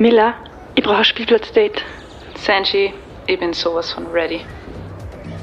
Miller, 0.00 0.32
ich 0.76 0.82
brauche 0.82 0.96
ein 0.96 1.04
Spielplatzdate. 1.04 1.82
Sanji, 2.34 2.94
ich 3.26 3.38
bin 3.38 3.52
sowas 3.52 3.92
von 3.92 4.06
ready. 4.06 4.40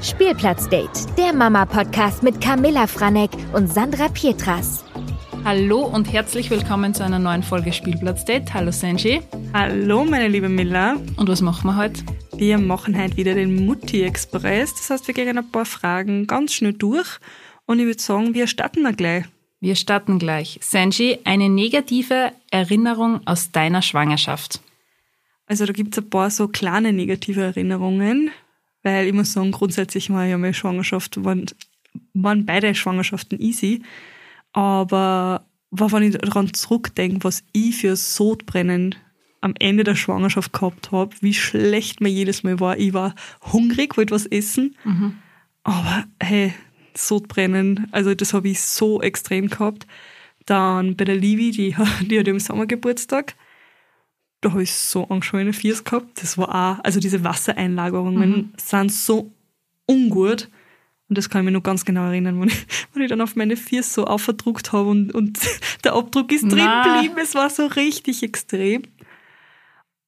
Spielplatzdate, 0.02 1.06
der 1.16 1.32
Mama-Podcast 1.32 2.24
mit 2.24 2.40
Camilla 2.40 2.88
Franek 2.88 3.30
und 3.52 3.68
Sandra 3.68 4.08
Pietras. 4.08 4.84
Hallo 5.44 5.82
und 5.82 6.12
herzlich 6.12 6.50
willkommen 6.50 6.92
zu 6.92 7.04
einer 7.04 7.20
neuen 7.20 7.44
Folge 7.44 7.72
Spielplatzdate. 7.72 8.52
Hallo 8.52 8.72
Sanji. 8.72 9.22
Hallo 9.54 10.04
meine 10.04 10.26
liebe 10.26 10.48
Miller. 10.48 10.96
Und 11.16 11.28
was 11.28 11.40
machen 11.40 11.70
wir 11.70 11.76
heute? 11.76 12.02
Wir 12.36 12.58
machen 12.58 13.00
heute 13.00 13.16
wieder 13.16 13.34
den 13.34 13.64
Mutti-Express. 13.64 14.74
Das 14.74 14.90
heißt, 14.90 15.06
wir 15.06 15.14
gehen 15.14 15.38
ein 15.38 15.52
paar 15.52 15.66
Fragen 15.66 16.26
ganz 16.26 16.54
schnell 16.54 16.72
durch. 16.72 17.18
Und 17.66 17.78
ich 17.78 17.86
würde 17.86 18.02
sagen, 18.02 18.34
wir 18.34 18.48
starten 18.48 18.82
mal 18.82 18.92
gleich. 18.92 19.22
Wir 19.60 19.74
starten 19.74 20.18
gleich. 20.18 20.58
Sanji, 20.62 21.18
eine 21.24 21.48
negative 21.48 22.32
Erinnerung 22.50 23.26
aus 23.26 23.50
deiner 23.50 23.82
Schwangerschaft. 23.82 24.60
Also 25.46 25.66
da 25.66 25.72
gibt 25.72 25.96
es 25.96 26.04
ein 26.04 26.10
paar 26.10 26.30
so 26.30 26.46
kleine 26.46 26.92
negative 26.92 27.42
Erinnerungen, 27.42 28.30
weil 28.82 29.06
ich 29.06 29.12
muss 29.12 29.32
sagen, 29.32 29.50
grundsätzlich 29.50 30.10
war 30.10 30.24
ja 30.24 30.38
meine 30.38 30.54
Schwangerschaft, 30.54 31.24
waren, 31.24 31.46
waren 32.14 32.46
beide 32.46 32.74
Schwangerschaften 32.74 33.40
easy. 33.40 33.82
Aber 34.52 35.44
wenn 35.70 36.02
ich 36.02 36.16
daran 36.16 36.52
zurückdenke, 36.52 37.24
was 37.24 37.42
ich 37.52 37.76
für 37.76 37.96
Sodbrennen 37.96 38.94
am 39.40 39.54
Ende 39.58 39.84
der 39.84 39.94
Schwangerschaft 39.94 40.52
gehabt 40.52 40.92
habe, 40.92 41.14
wie 41.20 41.34
schlecht 41.34 42.00
mir 42.00 42.08
jedes 42.08 42.42
Mal 42.42 42.60
war. 42.60 42.78
Ich 42.78 42.92
war 42.92 43.14
hungrig, 43.52 43.96
wollte 43.96 44.14
was 44.14 44.26
essen. 44.26 44.76
Mhm. 44.84 45.18
Aber 45.62 46.04
hey, 46.20 46.54
Sodbrennen, 46.98 47.88
also 47.92 48.14
das 48.14 48.34
habe 48.34 48.48
ich 48.48 48.60
so 48.60 49.00
extrem 49.00 49.48
gehabt. 49.48 49.86
Dann 50.46 50.96
bei 50.96 51.04
der 51.04 51.16
Livi, 51.16 51.50
die, 51.50 51.76
die 52.06 52.18
hat 52.18 52.28
im 52.28 52.40
Sommer 52.40 52.66
Geburtstag. 52.66 53.34
Da 54.40 54.52
habe 54.52 54.62
ich 54.62 54.72
so 54.72 55.08
angeschwollene 55.08 55.52
Fiers 55.52 55.84
gehabt. 55.84 56.22
Das 56.22 56.38
war 56.38 56.48
auch, 56.48 56.84
also 56.84 57.00
diese 57.00 57.24
Wassereinlagerungen 57.24 58.30
mhm. 58.30 58.52
sind 58.56 58.92
so 58.92 59.32
ungut. 59.86 60.48
Und 61.08 61.16
das 61.16 61.30
kann 61.30 61.40
ich 61.40 61.46
mir 61.46 61.52
noch 61.52 61.62
ganz 61.62 61.84
genau 61.84 62.04
erinnern, 62.04 62.40
wenn 62.40 62.48
ich, 62.48 62.66
wenn 62.92 63.02
ich 63.02 63.08
dann 63.08 63.20
auf 63.20 63.36
meine 63.36 63.56
Fiers 63.56 63.94
so 63.94 64.04
aufverdruckt 64.04 64.72
habe 64.72 64.88
und, 64.88 65.14
und 65.14 65.38
der 65.84 65.94
Abdruck 65.94 66.32
ist 66.32 66.42
drin 66.42 66.68
geblieben. 66.84 67.16
Es 67.20 67.34
war 67.34 67.50
so 67.50 67.66
richtig 67.66 68.22
extrem. 68.22 68.82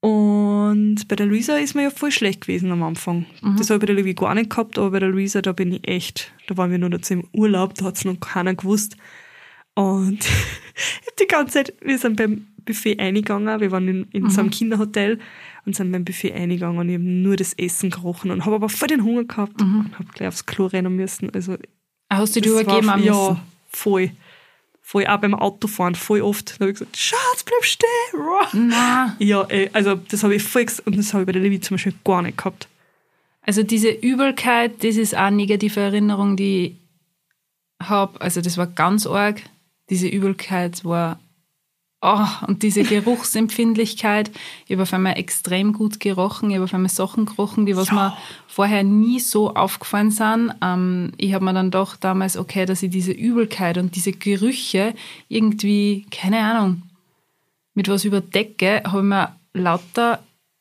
Und 0.00 1.08
bei 1.08 1.16
der 1.16 1.26
Luisa 1.26 1.56
ist 1.56 1.74
mir 1.74 1.82
ja 1.82 1.90
voll 1.90 2.10
schlecht 2.10 2.42
gewesen 2.42 2.72
am 2.72 2.82
Anfang. 2.82 3.26
Mhm. 3.42 3.56
Das 3.58 3.68
habe 3.68 3.84
ich 3.84 3.94
bei 3.94 4.02
der 4.02 4.14
gar 4.14 4.34
nicht 4.34 4.50
gehabt, 4.50 4.78
aber 4.78 4.92
bei 4.92 5.00
der 5.00 5.10
Luisa, 5.10 5.42
da 5.42 5.52
bin 5.52 5.72
ich 5.72 5.86
echt, 5.86 6.32
da 6.46 6.56
waren 6.56 6.70
wir 6.70 6.78
nur 6.78 6.90
dazu 6.90 7.14
im 7.14 7.24
Urlaub, 7.32 7.74
da 7.74 7.86
hat 7.86 7.96
es 7.96 8.04
noch 8.06 8.18
keiner 8.18 8.54
gewusst. 8.54 8.96
Und 9.74 10.20
ich 10.20 10.26
habe 11.06 11.16
die 11.20 11.26
ganze 11.26 11.52
Zeit, 11.52 11.74
wir 11.82 11.98
sind 11.98 12.16
beim 12.16 12.46
Buffet 12.64 12.98
eingegangen, 12.98 13.60
wir 13.60 13.70
waren 13.70 13.88
in, 13.88 14.06
in 14.12 14.22
mhm. 14.24 14.30
so 14.30 14.40
einem 14.40 14.48
mhm. 14.48 14.52
Kinderhotel 14.52 15.18
und 15.66 15.76
sind 15.76 15.92
beim 15.92 16.04
Buffet 16.04 16.32
eingegangen 16.32 16.78
und 16.78 16.88
ich 16.88 16.94
habe 16.94 17.04
nur 17.04 17.36
das 17.36 17.52
Essen 17.54 17.90
gerochen 17.90 18.30
und 18.30 18.46
habe 18.46 18.56
aber 18.56 18.70
voll 18.70 18.88
den 18.88 19.04
Hunger 19.04 19.24
gehabt 19.24 19.60
mhm. 19.60 19.80
und 19.80 19.98
habe 19.98 20.08
gleich 20.14 20.28
aufs 20.28 20.46
Klo 20.46 20.66
rennen 20.66 20.96
müssen. 20.96 21.30
Also, 21.34 21.58
Hast 22.08 22.36
du 22.36 22.40
dich 22.40 22.50
übergeben 22.50 22.86
müssen? 22.86 23.04
Ja, 23.04 23.40
voll 23.68 24.12
voll 24.90 25.06
auch 25.06 25.18
beim 25.18 25.34
Autofahren, 25.34 25.94
voll 25.94 26.20
oft. 26.20 26.50
Da 26.50 26.64
habe 26.64 26.72
ich 26.72 26.78
gesagt, 26.80 26.96
Schatz, 26.96 27.44
bleib 27.44 27.64
stehen. 27.64 28.68
Nein. 28.68 29.12
Ja, 29.20 29.42
ey, 29.44 29.70
also 29.72 29.94
das 29.94 30.24
habe 30.24 30.34
ich 30.34 30.42
voll 30.42 30.66
und 30.84 30.98
das 30.98 31.12
habe 31.12 31.22
ich 31.22 31.26
bei 31.26 31.32
der 31.32 31.42
Levi 31.42 31.60
zum 31.60 31.76
Beispiel 31.76 31.94
gar 32.04 32.22
nicht 32.22 32.36
gehabt. 32.36 32.66
Also 33.42 33.62
diese 33.62 33.90
Übelkeit, 33.90 34.82
das 34.82 34.96
ist 34.96 35.14
auch 35.14 35.20
eine 35.20 35.36
negative 35.36 35.78
Erinnerung, 35.78 36.36
die 36.36 36.76
ich 37.80 37.88
habe. 37.88 38.20
Also 38.20 38.40
das 38.40 38.58
war 38.58 38.66
ganz 38.66 39.06
arg. 39.06 39.42
Diese 39.90 40.08
Übelkeit 40.08 40.84
war 40.84 41.20
Oh, 42.02 42.26
und 42.46 42.62
diese 42.62 42.82
Geruchsempfindlichkeit, 42.82 44.30
ich 44.66 44.72
habe 44.72 44.84
auf 44.84 44.94
einmal 44.94 45.18
extrem 45.18 45.74
gut 45.74 46.00
gerochen, 46.00 46.48
ich 46.48 46.56
habe 46.56 46.64
auf 46.64 46.72
einmal 46.72 46.88
Sachen 46.88 47.26
gerochen, 47.26 47.66
die 47.66 47.76
was 47.76 47.88
ja. 47.88 47.94
mir 47.94 48.16
vorher 48.46 48.84
nie 48.84 49.20
so 49.20 49.54
aufgefallen 49.54 50.10
sind. 50.10 50.54
Ähm, 50.62 51.12
ich 51.18 51.34
habe 51.34 51.44
mir 51.44 51.52
dann 51.52 51.70
doch 51.70 51.96
damals, 51.96 52.38
okay, 52.38 52.64
dass 52.64 52.82
ich 52.82 52.90
diese 52.90 53.12
Übelkeit 53.12 53.76
und 53.76 53.96
diese 53.96 54.12
Gerüche 54.12 54.94
irgendwie, 55.28 56.06
keine 56.10 56.38
Ahnung, 56.38 56.82
mit 57.74 57.88
was 57.88 58.06
überdecke, 58.06 58.82
habe 58.86 58.98
ich 58.98 59.04
mir 59.04 59.36
lauter 59.52 60.20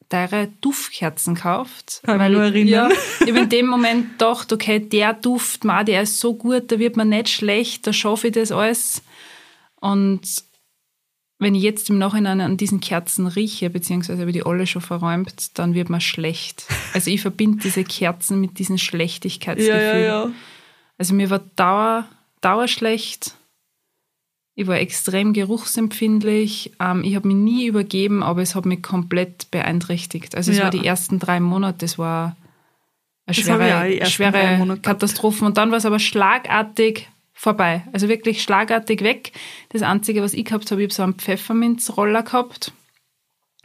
teure 0.10 0.50
Duftkerzen 0.60 1.36
gekauft. 1.36 2.02
Kann 2.04 2.20
weil, 2.20 2.32
ich 2.32 2.38
nur 2.38 2.46
erinnern. 2.46 2.92
Ja, 2.92 2.98
ich 3.22 3.30
habe 3.30 3.40
in 3.40 3.50
dem 3.50 3.68
Moment 3.68 4.12
gedacht, 4.14 4.52
okay, 4.52 4.80
der 4.80 5.14
Duft, 5.14 5.64
ma, 5.64 5.86
der 5.86 6.02
ist 6.02 6.20
so 6.20 6.34
gut, 6.34 6.72
da 6.72 6.80
wird 6.80 6.98
mir 6.98 7.06
nicht 7.06 7.30
schlecht, 7.30 7.88
da 7.88 7.94
schaffe 7.94 8.28
ich 8.28 8.34
das 8.34 8.52
alles. 8.52 9.04
Und 9.80 10.49
wenn 11.40 11.56
ich 11.56 11.64
jetzt 11.64 11.90
im 11.90 11.98
Nachhinein 11.98 12.42
an 12.42 12.58
diesen 12.58 12.82
Kerzen 12.82 13.26
rieche, 13.26 13.70
beziehungsweise 13.70 14.22
habe 14.22 14.34
die 14.34 14.46
alle 14.46 14.68
schon 14.68 14.82
verräumt, 14.82 15.58
dann 15.58 15.74
wird 15.74 15.90
mir 15.90 16.02
schlecht. 16.02 16.66
Also 16.94 17.10
ich 17.10 17.22
verbinde 17.22 17.60
diese 17.64 17.86
Kerzen 17.86 18.42
mit 18.42 18.60
diesem 18.60 18.78
Schlechtigkeitsgefühl. 18.78 19.74
Ja, 19.74 19.98
ja, 19.98 20.26
ja. 20.26 20.32
Also 20.98 21.14
mir 21.14 21.30
war 21.30 21.40
dauer, 21.56 22.06
dauerschlecht. 22.42 23.36
Ich 24.56 24.68
war 24.68 24.80
extrem 24.80 25.32
geruchsempfindlich. 25.32 26.74
Ähm, 26.82 27.04
ich 27.06 27.16
habe 27.16 27.30
mich 27.30 27.38
nie 27.38 27.68
übergeben, 27.68 28.22
aber 28.22 28.42
es 28.42 28.56
hat 28.56 28.66
mich 28.66 28.84
komplett 28.84 29.50
beeinträchtigt. 29.50 30.36
Also 30.36 30.52
es 30.52 30.60
war 30.60 30.72
die 30.72 30.86
ersten 30.86 31.20
drei 31.20 31.40
Monate, 31.40 31.78
das 31.80 31.98
war 31.98 32.36
eine 33.26 33.36
schwere, 33.36 34.06
schwere 34.08 34.78
Katastrophe. 34.82 35.46
Und 35.46 35.58
dann 35.58 35.72
war 35.72 35.78
es 35.78 35.86
aber 35.86 36.00
schlagartig 36.00 37.08
vorbei. 37.40 37.84
Also 37.94 38.10
wirklich 38.10 38.44
schlagartig 38.44 39.02
weg. 39.02 39.32
Das 39.70 39.82
Einzige, 39.82 40.22
was 40.22 40.34
ich 40.34 40.44
gehabt 40.44 40.70
habe, 40.72 40.82
ich 40.82 40.88
habe 40.88 40.94
so 40.94 41.04
einen 41.04 41.14
Pfefferminzroller 41.14 42.24
gehabt. 42.24 42.74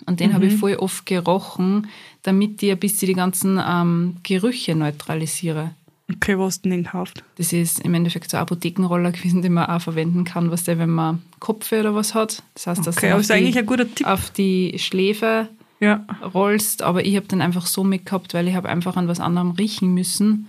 Und 0.06 0.20
den 0.20 0.30
mhm. 0.30 0.34
habe 0.34 0.46
ich 0.46 0.54
voll 0.54 0.76
oft 0.76 1.06
gerochen, 1.06 1.88
damit 2.22 2.62
ich 2.62 2.70
ein 2.70 2.78
bisschen 2.78 3.08
die 3.08 3.14
ganzen 3.14 3.60
ähm, 3.66 4.16
Gerüche 4.22 4.76
neutralisiere. 4.76 5.72
Okay, 6.12 6.38
was 6.38 6.46
hast 6.54 6.64
du 6.64 6.68
denn 6.68 6.84
gekauft? 6.84 7.24
Das 7.36 7.52
ist 7.52 7.80
im 7.80 7.94
Endeffekt 7.94 8.30
so 8.30 8.36
ein 8.36 8.42
Apothekenroller 8.42 9.10
gewesen, 9.10 9.42
den 9.42 9.54
man 9.54 9.66
auch 9.66 9.80
verwenden 9.80 10.22
kann, 10.24 10.52
was 10.52 10.62
der, 10.62 10.78
wenn 10.78 10.90
man 10.90 11.22
Kopfweh 11.40 11.80
oder 11.80 11.96
was 11.96 12.14
hat. 12.14 12.44
Das 12.54 12.68
heißt, 12.68 12.86
dass 12.86 12.98
okay, 12.98 13.10
du 13.10 13.16
auf, 13.16 13.26
die, 13.26 14.04
auf 14.04 14.30
die 14.30 14.78
Schläfe 14.78 15.48
ja. 15.80 16.04
rollst, 16.32 16.82
aber 16.82 17.04
ich 17.04 17.16
habe 17.16 17.26
den 17.26 17.40
einfach 17.40 17.66
so 17.66 17.82
mitgehabt, 17.82 18.34
weil 18.34 18.46
ich 18.46 18.54
habe 18.54 18.68
einfach 18.68 18.96
an 18.96 19.08
was 19.08 19.18
anderem 19.18 19.52
riechen 19.52 19.94
müssen 19.94 20.48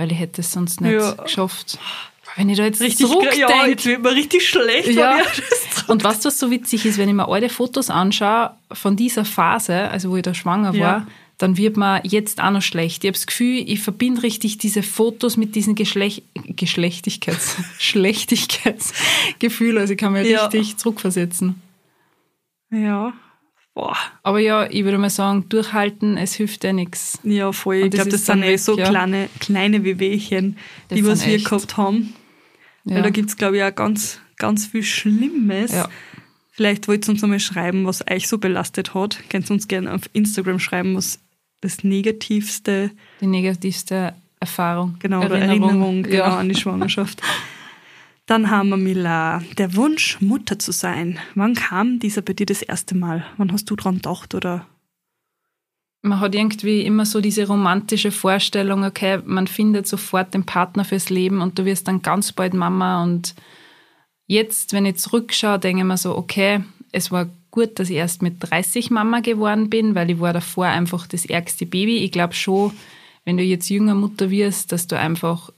weil 0.00 0.10
ich 0.10 0.18
hätte 0.18 0.40
es 0.40 0.50
sonst 0.50 0.80
nicht 0.80 0.92
ja. 0.92 1.12
geschafft. 1.12 1.78
Wenn 2.36 2.48
ich 2.48 2.56
da 2.56 2.64
jetzt 2.64 2.80
richtig, 2.80 3.06
zurückdenke. 3.06 3.38
Ja, 3.38 3.66
jetzt 3.66 3.84
wird 3.84 4.02
mir 4.02 4.12
richtig 4.12 4.48
schlecht. 4.48 4.88
Ja. 4.88 5.18
Und 5.88 6.04
was 6.04 6.20
das 6.20 6.38
so 6.38 6.50
witzig 6.50 6.86
ist, 6.86 6.96
wenn 6.96 7.06
ich 7.10 7.14
mir 7.14 7.28
alte 7.28 7.50
Fotos 7.50 7.90
anschaue 7.90 8.52
von 8.72 8.96
dieser 8.96 9.26
Phase, 9.26 9.90
also 9.90 10.10
wo 10.10 10.16
ich 10.16 10.22
da 10.22 10.32
schwanger 10.32 10.72
ja. 10.72 10.80
war, 10.80 11.06
dann 11.36 11.58
wird 11.58 11.76
mir 11.76 12.00
jetzt 12.04 12.40
auch 12.42 12.50
noch 12.50 12.62
schlecht. 12.62 13.04
Ich 13.04 13.08
habe 13.08 13.18
das 13.18 13.26
Gefühl, 13.26 13.62
ich 13.66 13.80
verbinde 13.80 14.22
richtig 14.22 14.56
diese 14.56 14.82
Fotos 14.82 15.36
mit 15.36 15.54
diesem 15.54 15.74
Geschlecht 15.74 16.22
Geschlechtigkeits 16.34 17.56
Schlechtigkeitsgefühl. 17.78 19.76
Also 19.76 19.92
ich 19.92 19.98
kann 19.98 20.14
mich 20.14 20.28
ja. 20.28 20.46
richtig 20.46 20.78
zurückversetzen. 20.78 21.60
Ja, 22.70 23.12
Boah. 23.74 23.96
Aber 24.22 24.40
ja, 24.40 24.68
ich 24.68 24.84
würde 24.84 24.98
mal 24.98 25.10
sagen, 25.10 25.48
durchhalten, 25.48 26.16
es 26.16 26.34
hilft 26.34 26.64
ja 26.64 26.72
nichts. 26.72 27.20
Ja, 27.22 27.52
voll. 27.52 27.76
ich 27.76 27.90
glaube, 27.90 28.10
das 28.10 28.26
sind 28.26 28.42
eh 28.42 28.56
so 28.56 28.76
ja. 28.76 28.88
kleine, 28.88 29.28
kleine 29.38 29.84
Wehwehchen, 29.84 30.56
die 30.90 31.04
was 31.06 31.24
wir 31.24 31.34
echt. 31.34 31.46
gehabt 31.46 31.76
haben. 31.76 32.14
Ja. 32.84 32.96
Weil 32.96 33.02
da 33.02 33.10
gibt 33.10 33.30
es, 33.30 33.36
glaube 33.36 33.58
ich, 33.58 33.62
auch 33.62 33.74
ganz, 33.74 34.20
ganz 34.36 34.66
viel 34.66 34.82
Schlimmes. 34.82 35.72
Ja. 35.72 35.88
Vielleicht 36.50 36.88
wollt 36.88 37.06
ihr 37.06 37.12
uns 37.12 37.22
nochmal 37.22 37.40
schreiben, 37.40 37.86
was 37.86 38.04
euch 38.10 38.28
so 38.28 38.38
belastet 38.38 38.92
hat. 38.92 39.18
Könnt 39.30 39.48
ihr 39.48 39.54
uns 39.54 39.68
gerne 39.68 39.94
auf 39.94 40.02
Instagram 40.12 40.58
schreiben, 40.58 40.96
was 40.96 41.20
das 41.60 41.84
negativste... 41.84 42.90
Die 43.20 43.26
negativste 43.26 44.14
Erfahrung. 44.40 44.96
Genau, 44.98 45.22
Erinnerung, 45.22 45.48
Erinnerung 45.48 46.02
genau, 46.02 46.24
an 46.24 46.48
die 46.48 46.54
Schwangerschaft. 46.56 47.22
Dann 48.30 48.48
haben 48.48 48.68
wir 48.68 48.76
Mila, 48.76 49.42
der 49.58 49.74
Wunsch, 49.74 50.20
Mutter 50.20 50.56
zu 50.56 50.70
sein. 50.70 51.18
Wann 51.34 51.56
kam 51.56 51.98
dieser 51.98 52.22
bei 52.22 52.32
dir 52.32 52.46
das 52.46 52.62
erste 52.62 52.96
Mal? 52.96 53.26
Wann 53.38 53.50
hast 53.50 53.68
du 53.68 53.74
dran 53.74 53.96
gedacht 53.96 54.36
oder? 54.36 54.68
Man 56.02 56.20
hat 56.20 56.36
irgendwie 56.36 56.82
immer 56.82 57.06
so 57.06 57.20
diese 57.20 57.48
romantische 57.48 58.12
Vorstellung, 58.12 58.84
okay, 58.84 59.18
man 59.24 59.48
findet 59.48 59.88
sofort 59.88 60.32
den 60.32 60.46
Partner 60.46 60.84
fürs 60.84 61.10
Leben 61.10 61.40
und 61.40 61.58
du 61.58 61.64
wirst 61.64 61.88
dann 61.88 62.02
ganz 62.02 62.30
bald 62.30 62.54
Mama. 62.54 63.02
Und 63.02 63.34
jetzt, 64.28 64.74
wenn 64.74 64.86
ich 64.86 64.98
zurückschaue, 64.98 65.58
denke 65.58 65.82
ich 65.82 65.88
mir 65.88 65.96
so, 65.96 66.16
okay, 66.16 66.62
es 66.92 67.10
war 67.10 67.28
gut, 67.50 67.80
dass 67.80 67.90
ich 67.90 67.96
erst 67.96 68.22
mit 68.22 68.36
30 68.38 68.92
Mama 68.92 69.18
geworden 69.18 69.70
bin, 69.70 69.96
weil 69.96 70.08
ich 70.08 70.20
war 70.20 70.32
davor 70.32 70.66
einfach 70.66 71.08
das 71.08 71.26
ärgste 71.26 71.66
Baby. 71.66 71.96
Ich 72.04 72.12
glaube 72.12 72.34
schon, 72.34 72.70
wenn 73.24 73.36
du 73.36 73.42
jetzt 73.42 73.70
jünger 73.70 73.96
Mutter 73.96 74.30
wirst, 74.30 74.70
dass 74.70 74.86
du 74.86 74.96
einfach 74.96 75.50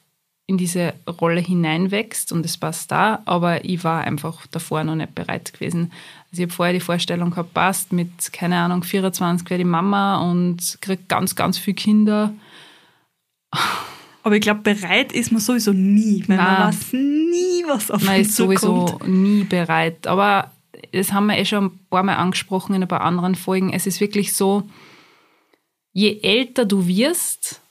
in 0.46 0.58
diese 0.58 0.94
Rolle 1.20 1.40
hineinwächst 1.40 2.32
und 2.32 2.44
es 2.44 2.58
passt 2.58 2.90
da, 2.90 3.22
aber 3.24 3.64
ich 3.64 3.84
war 3.84 4.02
einfach 4.02 4.46
davor 4.48 4.84
noch 4.84 4.96
nicht 4.96 5.14
bereit 5.14 5.52
gewesen. 5.52 5.92
Also 6.30 6.42
ich 6.42 6.48
habe 6.48 6.52
vorher 6.52 6.74
die 6.74 6.80
Vorstellung 6.80 7.30
gehabt, 7.30 7.54
passt 7.54 7.92
mit, 7.92 8.32
keine 8.32 8.56
Ahnung, 8.56 8.82
24 8.82 9.48
werde 9.48 9.62
ich 9.62 9.68
Mama 9.68 10.30
und 10.30 10.78
kriege 10.80 11.02
ganz, 11.08 11.36
ganz 11.36 11.58
viele 11.58 11.76
Kinder. 11.76 12.34
Aber 14.24 14.36
ich 14.36 14.42
glaube, 14.42 14.60
bereit 14.60 15.12
ist 15.12 15.32
man 15.32 15.40
sowieso 15.40 15.72
nie, 15.72 16.24
weil 16.26 16.36
man 16.36 16.68
weiß 16.68 16.92
nie, 16.92 17.64
was 17.66 17.90
auf 17.90 18.02
Man 18.02 18.20
ist 18.20 18.36
sowieso 18.36 18.84
kommt. 18.86 19.08
nie 19.08 19.44
bereit. 19.44 20.06
Aber 20.06 20.52
das 20.92 21.12
haben 21.12 21.26
wir 21.26 21.38
eh 21.38 21.44
schon 21.44 21.64
ein 21.66 21.80
paar 21.90 22.02
Mal 22.02 22.16
angesprochen 22.16 22.74
in 22.74 22.82
ein 22.82 22.88
paar 22.88 23.00
anderen 23.00 23.34
Folgen. 23.34 23.72
Es 23.72 23.86
ist 23.86 24.00
wirklich 24.00 24.34
so, 24.34 24.68
je 25.92 26.20
älter 26.22 26.64
du 26.64 26.86
wirst, 26.86 27.61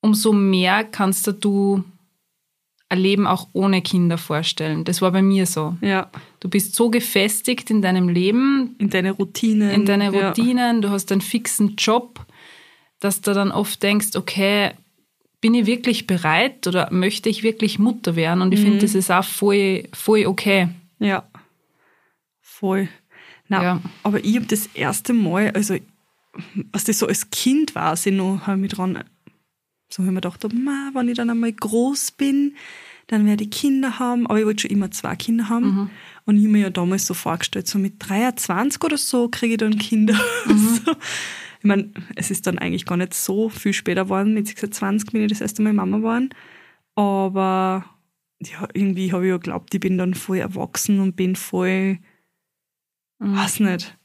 umso 0.00 0.32
mehr 0.32 0.84
kannst 0.84 1.26
du 1.40 1.84
ein 2.88 2.98
Leben 2.98 3.26
auch 3.26 3.48
ohne 3.52 3.82
Kinder 3.82 4.18
vorstellen. 4.18 4.84
Das 4.84 5.00
war 5.00 5.12
bei 5.12 5.22
mir 5.22 5.46
so. 5.46 5.76
Ja. 5.80 6.10
Du 6.40 6.48
bist 6.48 6.74
so 6.74 6.90
gefestigt 6.90 7.70
in 7.70 7.82
deinem 7.82 8.08
Leben, 8.08 8.74
In 8.78 8.90
deine 8.90 9.12
Routinen. 9.12 9.70
in 9.70 9.86
deine 9.86 10.12
Ja. 10.12 10.28
Routinen, 10.28 10.82
du 10.82 10.90
hast 10.90 11.12
einen 11.12 11.20
fixen 11.20 11.76
Job, 11.76 12.26
dass 12.98 13.20
du 13.20 13.32
dann 13.32 13.52
oft 13.52 13.80
denkst, 13.82 14.16
okay, 14.16 14.72
bin 15.40 15.54
ich 15.54 15.66
wirklich 15.66 16.06
bereit 16.08 16.66
oder 16.66 16.88
möchte 16.92 17.28
ich 17.28 17.42
wirklich 17.44 17.78
Mutter 17.78 18.16
werden? 18.16 18.42
Und 18.42 18.52
ich 18.52 18.60
Mhm. 18.60 18.64
finde, 18.64 18.78
das 18.80 18.94
ist 18.96 19.10
auch 19.10 19.24
voll, 19.24 19.84
voll 19.92 20.26
okay. 20.26 20.68
Ja. 20.98 21.22
Voll. 22.40 22.88
Na, 23.48 23.62
Ja. 23.62 23.80
aber 24.02 24.22
ich 24.24 24.36
habe 24.36 24.46
das 24.46 24.66
erste 24.74 25.12
Mal, 25.12 25.50
also 25.52 25.76
was 26.72 26.84
das 26.84 26.98
so 26.98 27.06
als 27.06 27.30
Kind 27.30 27.74
war, 27.74 27.94
ich 27.94 28.06
noch, 28.12 28.46
ich 28.48 28.56
mich 28.56 28.72
dran, 28.72 29.02
so 29.92 29.98
habe 30.02 30.08
ich 30.08 30.14
mir 30.14 30.20
gedacht, 30.20 30.54
ma, 30.54 30.90
wenn 30.94 31.08
ich 31.08 31.16
dann 31.16 31.30
einmal 31.30 31.52
groß 31.52 32.12
bin, 32.12 32.54
dann 33.08 33.26
werde 33.26 33.44
ich 33.44 33.50
Kinder 33.50 33.98
haben. 33.98 34.26
Aber 34.26 34.38
ich 34.38 34.46
wollte 34.46 34.62
schon 34.62 34.70
immer 34.70 34.90
zwei 34.90 35.16
Kinder 35.16 35.48
haben. 35.48 35.66
Mhm. 35.66 35.90
Und 36.26 36.36
ich 36.36 36.42
habe 36.44 36.52
mir 36.52 36.62
ja 36.62 36.70
damals 36.70 37.06
so 37.06 37.14
vorgestellt, 37.14 37.66
so 37.66 37.78
mit 37.78 37.94
23 37.98 38.82
oder 38.84 38.96
so 38.96 39.28
kriege 39.28 39.54
ich 39.54 39.58
dann 39.58 39.78
Kinder. 39.78 40.14
Mhm. 40.46 40.80
so. 40.84 40.92
Ich 41.62 41.64
meine, 41.66 41.90
es 42.16 42.30
ist 42.30 42.46
dann 42.46 42.58
eigentlich 42.58 42.86
gar 42.86 42.96
nicht 42.96 43.12
so 43.12 43.50
viel 43.50 43.74
später 43.74 44.04
geworden. 44.04 44.32
Mit 44.32 44.46
26 44.46 45.10
bin 45.12 45.22
ich 45.22 45.28
das 45.28 45.42
erste 45.42 45.60
Mal 45.60 45.72
Mama 45.74 45.98
geworden. 45.98 46.30
Aber 46.94 47.84
ja, 48.40 48.66
irgendwie 48.72 49.12
habe 49.12 49.24
ich 49.26 49.30
ja 49.30 49.36
geglaubt, 49.36 49.74
ich 49.74 49.80
bin 49.80 49.98
dann 49.98 50.14
voll 50.14 50.38
erwachsen 50.38 51.00
und 51.00 51.16
bin 51.16 51.36
voll, 51.36 51.98
Mhm. 53.18 53.36
weiß 53.36 53.60
nicht. 53.60 53.98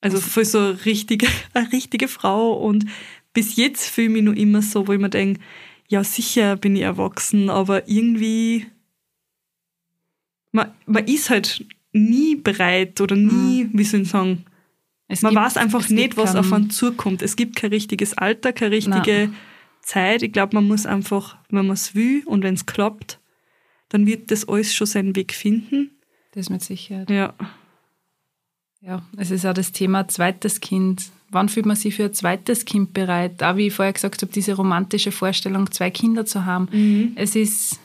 Also 0.00 0.18
voll 0.18 0.44
so 0.44 0.70
richtige, 0.70 1.28
eine 1.54 1.70
richtige 1.70 2.08
Frau. 2.08 2.54
Und 2.54 2.86
bis 3.32 3.56
jetzt 3.56 3.88
fühle 3.88 4.06
ich 4.08 4.12
mich 4.14 4.22
noch 4.22 4.32
immer 4.34 4.62
so, 4.62 4.86
wo 4.88 4.92
ich 4.92 4.98
mir 5.00 5.10
denke, 5.10 5.40
ja, 5.88 6.04
sicher 6.04 6.56
bin 6.56 6.76
ich 6.76 6.82
erwachsen, 6.82 7.50
aber 7.50 7.88
irgendwie, 7.88 8.66
man, 10.52 10.72
man 10.86 11.04
ist 11.06 11.30
halt 11.30 11.64
nie 11.92 12.36
bereit 12.36 13.00
oder 13.00 13.16
nie, 13.16 13.68
wie 13.72 13.84
soll 13.84 14.02
ich 14.02 14.08
sagen, 14.08 14.44
Es 15.08 15.22
man 15.22 15.32
gibt- 15.32 15.42
weiß 15.44 15.56
einfach 15.56 15.88
nicht, 15.88 16.16
was 16.16 16.36
auf 16.36 16.52
einen 16.52 16.70
zukommt. 16.70 17.22
Es 17.22 17.36
gibt 17.36 17.56
kein 17.56 17.70
richtiges 17.70 18.16
Alter, 18.16 18.52
keine 18.52 18.70
richtige 18.76 19.32
Zeit. 19.82 20.22
Ich 20.22 20.32
glaube, 20.32 20.54
man 20.54 20.66
muss 20.68 20.86
einfach, 20.86 21.36
wenn 21.48 21.66
man 21.66 21.74
es 21.74 21.94
will 21.94 22.22
und 22.26 22.42
wenn 22.44 22.54
es 22.54 22.66
klappt, 22.66 23.18
dann 23.88 24.06
wird 24.06 24.30
das 24.30 24.48
alles 24.48 24.72
schon 24.74 24.86
seinen 24.86 25.16
Weg 25.16 25.32
finden. 25.32 25.90
Das 26.32 26.48
mit 26.48 26.62
Sicherheit. 26.62 27.10
Ja. 27.10 27.34
Ja, 28.80 29.02
es 29.16 29.30
ist 29.32 29.44
auch 29.44 29.52
das 29.52 29.72
Thema 29.72 30.06
zweites 30.08 30.60
Kind. 30.60 31.10
Wann 31.30 31.48
fühlt 31.48 31.66
man 31.66 31.76
sich 31.76 31.94
für 31.94 32.06
ein 32.06 32.14
zweites 32.14 32.64
Kind 32.64 32.92
bereit? 32.92 33.42
Auch 33.42 33.56
wie 33.56 33.68
ich 33.68 33.72
vorher 33.74 33.92
gesagt 33.92 34.20
habe, 34.22 34.32
diese 34.32 34.54
romantische 34.54 35.12
Vorstellung, 35.12 35.70
zwei 35.70 35.90
Kinder 35.90 36.26
zu 36.26 36.44
haben. 36.44 36.68
Es 37.16 37.36
ist, 37.36 37.78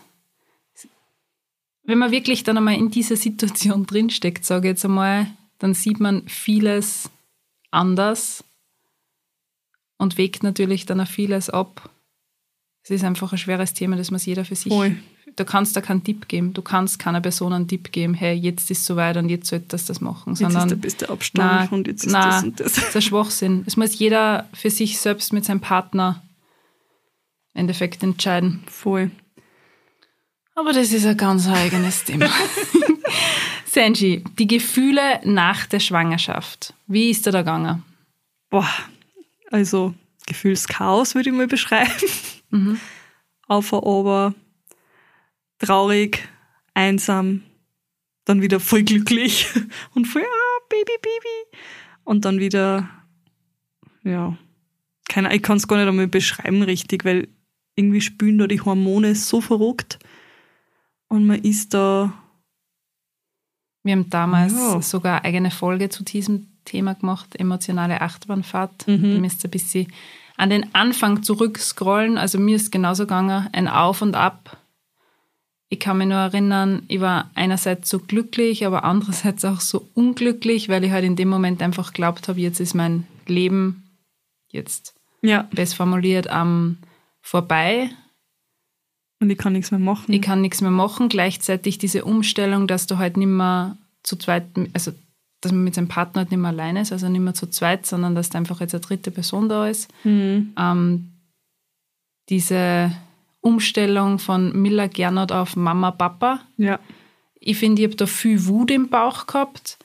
wenn 1.83 1.99
man 1.99 2.11
wirklich 2.11 2.43
dann 2.43 2.57
einmal 2.57 2.75
in 2.75 2.89
dieser 2.89 3.15
Situation 3.15 3.85
drinsteckt, 3.87 4.45
sage 4.45 4.67
ich 4.67 4.71
jetzt 4.71 4.85
einmal, 4.85 5.27
dann 5.59 5.73
sieht 5.73 5.99
man 5.99 6.27
vieles 6.27 7.09
anders 7.71 8.43
und 9.97 10.17
wägt 10.17 10.43
natürlich 10.43 10.85
dann 10.85 11.01
auch 11.01 11.07
vieles 11.07 11.49
ab. 11.49 11.89
Es 12.83 12.89
ist 12.89 13.03
einfach 13.03 13.31
ein 13.31 13.37
schweres 13.37 13.73
Thema, 13.73 13.95
das 13.95 14.11
muss 14.11 14.25
jeder 14.25 14.45
für 14.45 14.55
sich. 14.55 14.71
Voll. 14.71 14.97
Du 15.35 15.43
kannst 15.43 15.75
da 15.75 15.81
keinen 15.81 16.03
Tipp 16.03 16.27
geben. 16.27 16.53
Du 16.53 16.61
kannst 16.61 16.97
keiner 16.97 17.19
Person 17.19 17.51
einen 17.51 17.67
Tipp 17.67 17.91
geben, 17.91 18.13
hey, 18.13 18.33
jetzt 18.33 18.71
ist 18.71 18.79
es 18.79 18.85
soweit 18.85 19.17
und 19.17 19.27
jetzt 19.29 19.49
sollte 19.49 19.65
das 19.69 19.85
das 19.85 19.99
machen. 19.99 20.31
Jetzt 20.31 20.39
sondern 20.39 20.63
ist 20.63 20.69
der 20.69 20.75
beste 20.75 21.09
Abstand 21.09 21.51
Nein, 21.51 21.69
und 21.69 21.87
jetzt 21.87 22.05
ist 22.05 22.11
nein, 22.13 22.23
das 22.23 22.43
und 22.43 22.59
das. 22.59 22.73
das 22.73 22.87
ist 22.87 22.95
ein 22.95 23.01
Schwachsinn. 23.01 23.63
Es 23.65 23.75
muss 23.75 23.99
jeder 23.99 24.47
für 24.53 24.69
sich 24.69 24.97
selbst 24.97 25.33
mit 25.33 25.43
seinem 25.43 25.59
Partner 25.59 26.21
im 27.53 27.61
Endeffekt 27.61 28.01
entscheiden. 28.03 28.63
Voll. 28.67 29.11
Aber 30.55 30.71
das 30.71 30.93
ist 30.93 31.05
ein 31.05 31.17
ganz 31.17 31.47
eigenes 31.47 32.05
Thema. 32.05 32.29
Senji, 33.65 34.23
die 34.39 34.47
Gefühle 34.47 35.19
nach 35.25 35.65
der 35.65 35.81
Schwangerschaft. 35.81 36.73
Wie 36.87 37.09
ist 37.09 37.27
da 37.27 37.31
da 37.31 37.39
gegangen? 37.39 37.83
Boah, 38.49 38.69
also 39.51 39.93
Gefühlschaos 40.25 41.13
würde 41.13 41.29
ich 41.29 41.35
mal 41.35 41.47
beschreiben. 41.47 41.91
Mhm. 42.51 42.79
Auf 43.47 43.73
aber 43.73 44.33
traurig, 45.59 46.27
einsam, 46.73 47.43
dann 48.25 48.41
wieder 48.41 48.59
voll 48.59 48.83
glücklich 48.83 49.47
und 49.95 50.05
voll, 50.05 50.23
ah, 50.23 50.61
Baby, 50.69 50.97
Baby. 51.01 51.59
Und 52.03 52.25
dann 52.25 52.39
wieder, 52.39 52.89
ja, 54.03 54.37
keine 55.07 55.33
ich 55.35 55.41
kann 55.43 55.57
es 55.57 55.67
gar 55.67 55.77
nicht 55.77 55.87
einmal 55.87 56.07
beschreiben 56.07 56.61
richtig, 56.63 57.05
weil 57.05 57.27
irgendwie 57.75 58.01
spülen 58.01 58.37
da 58.37 58.47
die 58.47 58.61
Hormone 58.61 59.15
so 59.15 59.41
verrückt 59.41 59.99
und 61.07 61.25
man 61.27 61.39
ist 61.41 61.73
da, 61.73 62.13
Wir 63.83 63.93
haben 63.93 64.09
damals 64.09 64.53
Ja. 64.53 64.81
sogar 64.81 65.17
eine 65.17 65.25
eigene 65.25 65.51
Folge 65.51 65.89
zu 65.89 66.03
diesem 66.03 66.47
Thema 66.65 66.95
gemacht, 66.95 67.35
emotionale 67.35 68.01
Achterbahnfahrt. 68.01 68.87
Mhm. 68.87 69.01
Da 69.13 69.19
müsst 69.19 69.43
ihr 69.43 69.49
ein 69.49 69.51
bisschen 69.51 69.93
an 70.37 70.49
den 70.49 70.73
Anfang 70.73 71.21
zurückscrollen. 71.21 72.17
Also 72.17 72.39
mir 72.39 72.55
ist 72.55 72.71
genauso 72.71 73.03
gegangen, 73.03 73.47
ein 73.53 73.67
Auf 73.67 74.01
und 74.01 74.15
Ab. 74.15 74.57
Ich 75.75 75.81
kann 75.81 75.97
mich 75.97 76.07
nur 76.07 76.19
erinnern, 76.19 76.83
ich 76.87 77.01
war 77.01 77.31
einerseits 77.35 77.89
so 77.89 77.99
glücklich, 77.99 78.65
aber 78.65 78.85
andererseits 78.85 79.43
auch 79.43 79.59
so 79.59 79.89
unglücklich, 79.93 80.69
weil 80.69 80.85
ich 80.85 80.91
halt 80.91 81.03
in 81.03 81.17
dem 81.17 81.27
Moment 81.27 81.61
einfach 81.61 81.91
geglaubt 81.91 82.29
habe, 82.29 82.39
jetzt 82.39 82.61
ist 82.61 82.75
mein 82.75 83.05
Leben 83.27 83.83
jetzt 84.47 84.95
ja, 85.21 85.49
best 85.51 85.75
formuliert 85.75 86.29
am 86.29 86.77
vorbei. 87.19 87.89
und 89.19 89.29
ich 89.29 89.37
kann 89.37 89.51
nichts 89.51 89.71
mehr 89.71 89.81
machen. 89.81 90.13
Ich 90.13 90.21
kann 90.21 90.39
nichts 90.39 90.61
mehr 90.61 90.71
machen. 90.71 91.09
Gleichzeitig 91.09 91.77
diese 91.77 92.05
Umstellung, 92.05 92.67
dass 92.67 92.87
du 92.87 92.97
halt 92.97 93.17
nicht 93.17 93.27
mehr 93.27 93.77
zu 94.01 94.15
zweit, 94.15 94.45
also 94.71 94.93
dass 95.41 95.51
man 95.51 95.65
mit 95.65 95.75
seinem 95.75 95.89
Partner 95.89 96.21
halt 96.21 96.31
nicht 96.31 96.39
mehr 96.39 96.51
alleine 96.51 96.83
ist, 96.83 96.93
also 96.93 97.09
nicht 97.09 97.19
mehr 97.19 97.33
zu 97.33 97.47
zweit, 97.47 97.85
sondern 97.85 98.15
dass 98.15 98.29
da 98.29 98.37
einfach 98.37 98.61
jetzt 98.61 98.75
eine 98.75 98.81
dritte 98.81 99.11
Person 99.11 99.49
da 99.49 99.67
ist. 99.67 99.93
Mhm. 100.05 100.53
Ähm, 100.57 101.11
diese 102.29 102.93
Umstellung 103.45 104.19
von 104.19 104.59
Miller 104.59 104.87
Gernot 104.87 105.31
auf 105.31 105.55
Mama, 105.55 105.91
Papa. 105.91 106.39
Ja, 106.57 106.79
Ich 107.39 107.57
finde, 107.57 107.81
ich 107.81 107.87
habe 107.87 107.95
da 107.95 108.07
viel 108.07 108.45
Wut 108.47 108.71
im 108.71 108.89
Bauch 108.89 109.27
gehabt. 109.27 109.77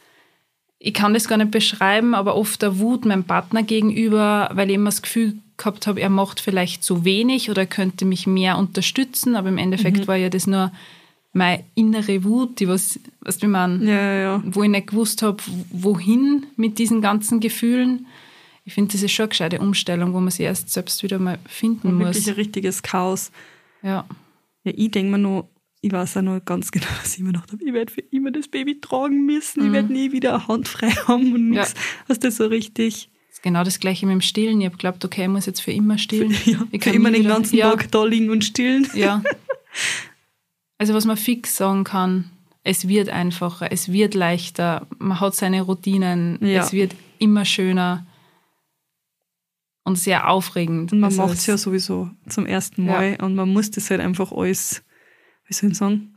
Ich 0.78 0.94
kann 0.94 1.12
das 1.12 1.28
gar 1.28 1.36
nicht 1.36 1.50
beschreiben, 1.50 2.14
aber 2.14 2.36
oft 2.36 2.62
der 2.62 2.78
Wut 2.78 3.04
meinem 3.04 3.24
Partner 3.24 3.62
gegenüber, 3.62 4.48
weil 4.54 4.70
ich 4.70 4.76
immer 4.76 4.88
das 4.88 5.02
Gefühl 5.02 5.34
gehabt 5.58 5.86
habe, 5.86 6.00
er 6.00 6.08
macht 6.08 6.40
vielleicht 6.40 6.82
zu 6.82 7.04
wenig 7.04 7.50
oder 7.50 7.62
er 7.62 7.66
könnte 7.66 8.06
mich 8.06 8.26
mehr 8.26 8.56
unterstützen, 8.56 9.36
aber 9.36 9.50
im 9.50 9.58
Endeffekt 9.58 10.08
war 10.08 10.16
ja 10.16 10.30
das 10.30 10.46
nur 10.46 10.72
meine 11.34 11.64
innere 11.74 12.24
Wut, 12.24 12.60
die 12.60 12.66
was, 12.66 12.98
was 13.20 13.42
wie 13.42 13.46
man, 13.46 13.86
ja, 13.86 14.14
ja, 14.14 14.42
wo 14.46 14.62
ich 14.62 14.70
nicht 14.70 14.88
gewusst 14.88 15.22
habe, 15.22 15.36
wohin 15.70 16.46
mit 16.56 16.78
diesen 16.78 17.02
ganzen 17.02 17.40
Gefühlen. 17.40 18.06
Ich 18.64 18.74
finde, 18.74 18.92
das 18.92 19.02
ist 19.02 19.12
schon 19.12 19.24
eine 19.24 19.30
gescheite 19.30 19.58
Umstellung, 19.58 20.12
wo 20.12 20.20
man 20.20 20.30
sich 20.30 20.46
erst 20.46 20.70
selbst 20.70 21.02
wieder 21.02 21.18
mal 21.18 21.38
finden 21.46 21.94
muss. 21.94 22.06
Wirklich 22.06 22.28
ein 22.28 22.34
richtiges 22.34 22.82
Chaos. 22.82 23.30
Ja. 23.82 24.06
Ja, 24.64 24.72
ich 24.76 24.90
denke 24.90 25.12
mir 25.12 25.18
noch, 25.18 25.48
ich 25.80 25.90
weiß 25.92 26.18
auch 26.18 26.22
noch 26.22 26.44
ganz 26.44 26.70
genau, 26.70 26.86
was 27.02 27.14
ich 27.14 27.20
mir 27.20 27.32
gedacht 27.32 27.50
habe, 27.52 27.64
ich 27.64 27.72
werde 27.72 27.92
für 27.92 28.02
immer 28.02 28.30
das 28.30 28.48
Baby 28.48 28.80
tragen 28.80 29.24
müssen, 29.24 29.66
ich 29.66 29.72
werde 29.72 29.92
nie 29.92 30.12
wieder 30.12 30.34
eine 30.34 30.48
Hand 30.48 30.68
frei 30.68 30.90
haben 30.90 31.32
und 31.32 31.48
Mhm. 31.48 31.52
Ja. 31.54 31.60
nichts. 31.62 31.74
Was 32.06 32.18
das 32.18 32.36
so 32.36 32.46
richtig, 32.46 33.08
Das 33.28 33.36
ist 33.38 33.42
genau 33.42 33.64
das 33.64 33.80
gleiche 33.80 34.04
mit 34.06 34.12
dem 34.14 34.20
Stillen. 34.20 34.60
Ich 34.60 34.66
habe 34.66 34.76
geglaubt, 34.76 35.04
okay, 35.04 35.22
ich 35.22 35.28
muss 35.28 35.46
jetzt 35.46 35.60
für 35.62 35.72
immer 35.72 35.96
stillen. 35.98 36.30
ja, 36.44 36.58
Ich 36.70 36.82
für 36.82 36.90
kann 36.90 36.94
immer 36.94 37.10
nie 37.10 37.16
den 37.18 37.24
wieder- 37.24 37.34
ganzen 37.34 37.56
ja, 37.56 37.70
Tag 37.70 37.90
da 37.90 38.04
liegen 38.04 38.30
und 38.30 38.44
stillen. 38.44 38.86
Ja. 38.94 39.22
Also 40.78 40.94
was 40.94 41.04
man 41.04 41.16
fix 41.18 41.56
sagen 41.56 41.84
kann, 41.84 42.30
es 42.64 42.88
wird 42.88 43.08
einfacher, 43.10 43.70
es 43.70 43.92
wird 43.92 44.14
leichter, 44.14 44.86
man 44.98 45.20
hat 45.20 45.34
seine 45.34 45.62
Routinen, 45.62 46.38
Ja. 46.42 46.62
es 46.64 46.72
wird 46.72 46.94
immer 47.18 47.44
schöner 47.44 48.06
und 49.90 49.96
sehr 49.96 50.28
aufregend. 50.30 50.92
Und 50.92 51.00
man 51.00 51.14
macht 51.14 51.34
es 51.34 51.46
ja 51.46 51.56
sowieso 51.58 52.10
zum 52.28 52.46
ersten 52.46 52.86
Mal 52.86 53.18
und 53.20 53.34
man 53.34 53.48
muss 53.52 53.70
das 53.70 53.90
halt 53.90 54.00
einfach 54.00 54.32
alles, 54.32 54.82
wie 55.46 55.52
soll 55.54 55.70
ich 55.72 55.76
sagen, 55.76 56.14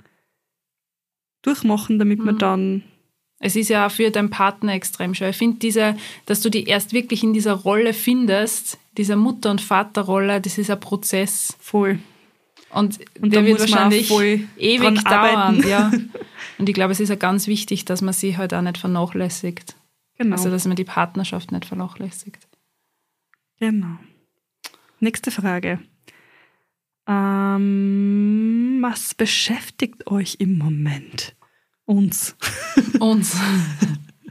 durchmachen, 1.41 1.99
damit 1.99 2.19
man 2.19 2.35
Mhm. 2.35 2.39
dann, 2.39 2.83
Es 3.45 3.57
ist 3.57 3.67
ja 3.67 3.87
auch 3.87 3.91
für 3.91 4.09
deinen 4.09 4.29
Partner 4.29 4.73
extrem 4.73 5.13
schwer. 5.13 5.31
Ich 5.31 5.35
finde, 5.35 5.59
diese, 5.59 5.97
dass 6.25 6.39
du 6.39 6.49
die 6.49 6.63
erst 6.63 6.93
wirklich 6.93 7.23
in 7.23 7.33
dieser 7.33 7.51
Rolle 7.51 7.91
findest, 7.91 8.77
dieser 8.97 9.17
Mutter- 9.17 9.51
und 9.51 9.59
Vaterrolle, 9.59 10.39
das 10.39 10.57
ist 10.57 10.69
ein 10.69 10.79
Prozess. 10.79 11.53
voll. 11.59 11.99
Und, 12.69 12.99
Und 13.21 13.33
der 13.33 13.43
wird 13.45 13.59
man 13.59 13.69
wahrscheinlich 13.69 14.09
ewig 14.09 15.03
dauern. 15.03 15.61
Ja. 15.67 15.91
Und 16.57 16.69
ich 16.69 16.73
glaube, 16.73 16.93
es 16.93 16.99
ist 17.01 17.09
ja 17.09 17.15
ganz 17.15 17.45
wichtig, 17.47 17.83
dass 17.85 18.01
man 18.01 18.13
sie 18.13 18.37
halt 18.37 18.53
auch 18.53 18.61
nicht 18.61 18.77
vernachlässigt. 18.77 19.75
Genau. 20.17 20.35
Also, 20.37 20.49
dass 20.49 20.65
man 20.65 20.75
die 20.77 20.85
Partnerschaft 20.85 21.51
nicht 21.51 21.65
vernachlässigt. 21.65 22.47
Genau. 23.59 23.97
Nächste 24.99 25.31
Frage. 25.31 25.79
Ähm, 27.07 28.79
was 28.81 29.13
beschäftigt 29.13 30.07
euch 30.07 30.37
im 30.39 30.57
Moment? 30.57 31.35
Uns. 31.85 32.35
Uns. 32.99 33.37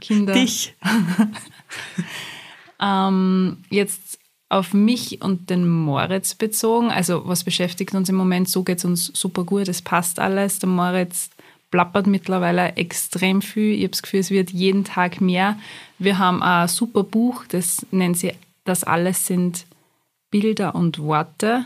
Kinder. 0.01 0.33
Dich. 0.33 0.75
ähm, 2.81 3.57
jetzt 3.69 4.19
auf 4.49 4.73
mich 4.73 5.21
und 5.21 5.49
den 5.49 5.67
Moritz 5.67 6.35
bezogen. 6.35 6.91
Also 6.91 7.27
was 7.27 7.43
beschäftigt 7.43 7.95
uns 7.95 8.09
im 8.09 8.15
Moment? 8.15 8.49
So 8.49 8.63
geht 8.63 8.77
es 8.77 8.85
uns 8.85 9.07
super 9.07 9.43
gut, 9.43 9.67
es 9.67 9.81
passt 9.81 10.19
alles. 10.19 10.59
Der 10.59 10.69
Moritz 10.69 11.31
plappert 11.71 12.05
mittlerweile 12.05 12.75
extrem 12.75 13.41
viel. 13.41 13.73
Ich 13.73 13.81
habe 13.81 13.89
das 13.89 14.03
Gefühl, 14.03 14.19
es 14.19 14.29
wird 14.29 14.51
jeden 14.51 14.83
Tag 14.83 15.21
mehr. 15.21 15.57
Wir 15.97 16.19
haben 16.19 16.43
ein 16.43 16.67
super 16.67 17.03
Buch, 17.03 17.45
das 17.47 17.85
nennt 17.89 18.17
sie 18.17 18.33
Das 18.63 18.83
alles 18.83 19.25
sind 19.27 19.65
Bilder 20.31 20.75
und 20.75 20.99
Worte. 20.99 21.65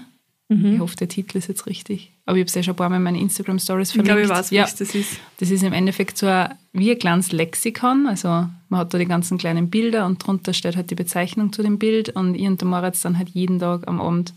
Mhm. 0.50 0.74
Ich 0.74 0.80
hoffe, 0.80 0.96
der 0.96 1.10
Titel 1.10 1.38
ist 1.38 1.48
jetzt 1.48 1.66
richtig. 1.66 2.12
Aber 2.25 2.38
ich 2.38 2.42
habe 2.42 2.48
es 2.48 2.56
ja 2.56 2.63
schon 2.63 2.74
ein 2.74 2.77
paar 2.77 2.89
Mal 2.89 2.98
in 2.98 3.04
meinen 3.04 3.22
Instagram-Stories 3.22 3.92
verlinkt. 3.92 4.10
Ich 4.10 4.16
glaube, 4.16 4.22
ich 4.22 4.30
weiß, 4.30 4.50
ja, 4.51 4.63
was 4.63 4.75
das 4.75 4.94
ist. 4.96 5.20
Das 5.39 5.50
ist 5.50 5.63
im 5.63 5.74
Endeffekt 5.74 6.18
so 6.18 6.27
ein, 6.27 6.56
wie 6.74 6.92
ein 6.92 7.00
kleines 7.00 7.32
Lexikon. 7.32 8.08
Also 8.08 8.27
man 8.27 8.80
hat 8.80 8.94
da 8.94 8.98
die 8.98 9.06
ganzen 9.06 9.38
kleinen 9.38 9.70
Bilder 9.70 10.06
und 10.06 10.25
drunter 10.25 10.54
steht 10.54 10.75
halt 10.75 10.89
die 10.89 10.96
Bezeichnung 10.96 11.54
zu 11.54 11.63
dem 11.63 11.80
Bild. 11.80 12.10
Und 12.10 12.36
ich 12.36 12.46
und 12.48 12.60
der 12.60 12.68
Moritz 12.68 13.01
dann 13.01 13.18
halt 13.18 13.30
jeden 13.30 13.60
Tag 13.60 13.88
am 13.88 14.01
Abend 14.01 14.34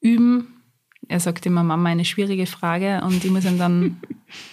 üben. 0.00 0.57
Er 1.08 1.20
sagt 1.20 1.46
immer, 1.46 1.62
Mama, 1.62 1.88
eine 1.88 2.04
schwierige 2.04 2.46
Frage. 2.46 3.00
Und 3.02 3.24
ich 3.24 3.30
muss 3.30 3.46
ihm 3.46 3.58
dann 3.58 3.82
ein 3.82 4.00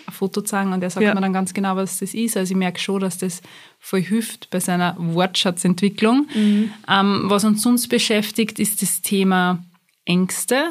Foto 0.09 0.41
zeigen 0.41 0.71
und 0.71 0.81
er 0.81 0.89
sagt 0.89 1.05
ja. 1.05 1.13
mir 1.13 1.19
dann 1.19 1.33
ganz 1.33 1.53
genau, 1.53 1.75
was 1.75 1.99
das 1.99 2.13
ist. 2.13 2.37
Also 2.37 2.53
ich 2.53 2.57
merke 2.57 2.79
schon, 2.79 3.01
dass 3.01 3.17
das 3.17 3.41
voll 3.77 4.01
hilft 4.01 4.49
bei 4.51 4.61
seiner 4.61 4.95
Wortschatzentwicklung. 4.97 6.27
Mhm. 6.33 6.71
Ähm, 6.87 7.23
was 7.25 7.43
uns 7.43 7.61
sonst 7.61 7.89
beschäftigt, 7.89 8.57
ist 8.59 8.81
das 8.81 9.01
Thema 9.01 9.63
Ängste. 10.05 10.69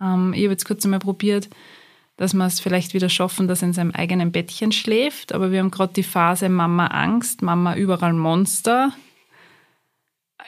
Ähm, 0.00 0.34
ich 0.34 0.42
habe 0.42 0.52
jetzt 0.52 0.66
kurz 0.66 0.84
einmal 0.84 1.00
probiert, 1.00 1.48
dass 2.18 2.34
wir 2.34 2.44
es 2.44 2.60
vielleicht 2.60 2.92
wieder 2.92 3.08
schaffen, 3.08 3.48
dass 3.48 3.62
er 3.62 3.68
in 3.68 3.74
seinem 3.74 3.92
eigenen 3.92 4.32
Bettchen 4.32 4.72
schläft. 4.72 5.32
Aber 5.32 5.50
wir 5.50 5.60
haben 5.60 5.70
gerade 5.70 5.94
die 5.94 6.02
Phase 6.02 6.50
Mama 6.50 6.88
Angst, 6.88 7.40
Mama 7.40 7.74
überall 7.74 8.12
Monster. 8.12 8.92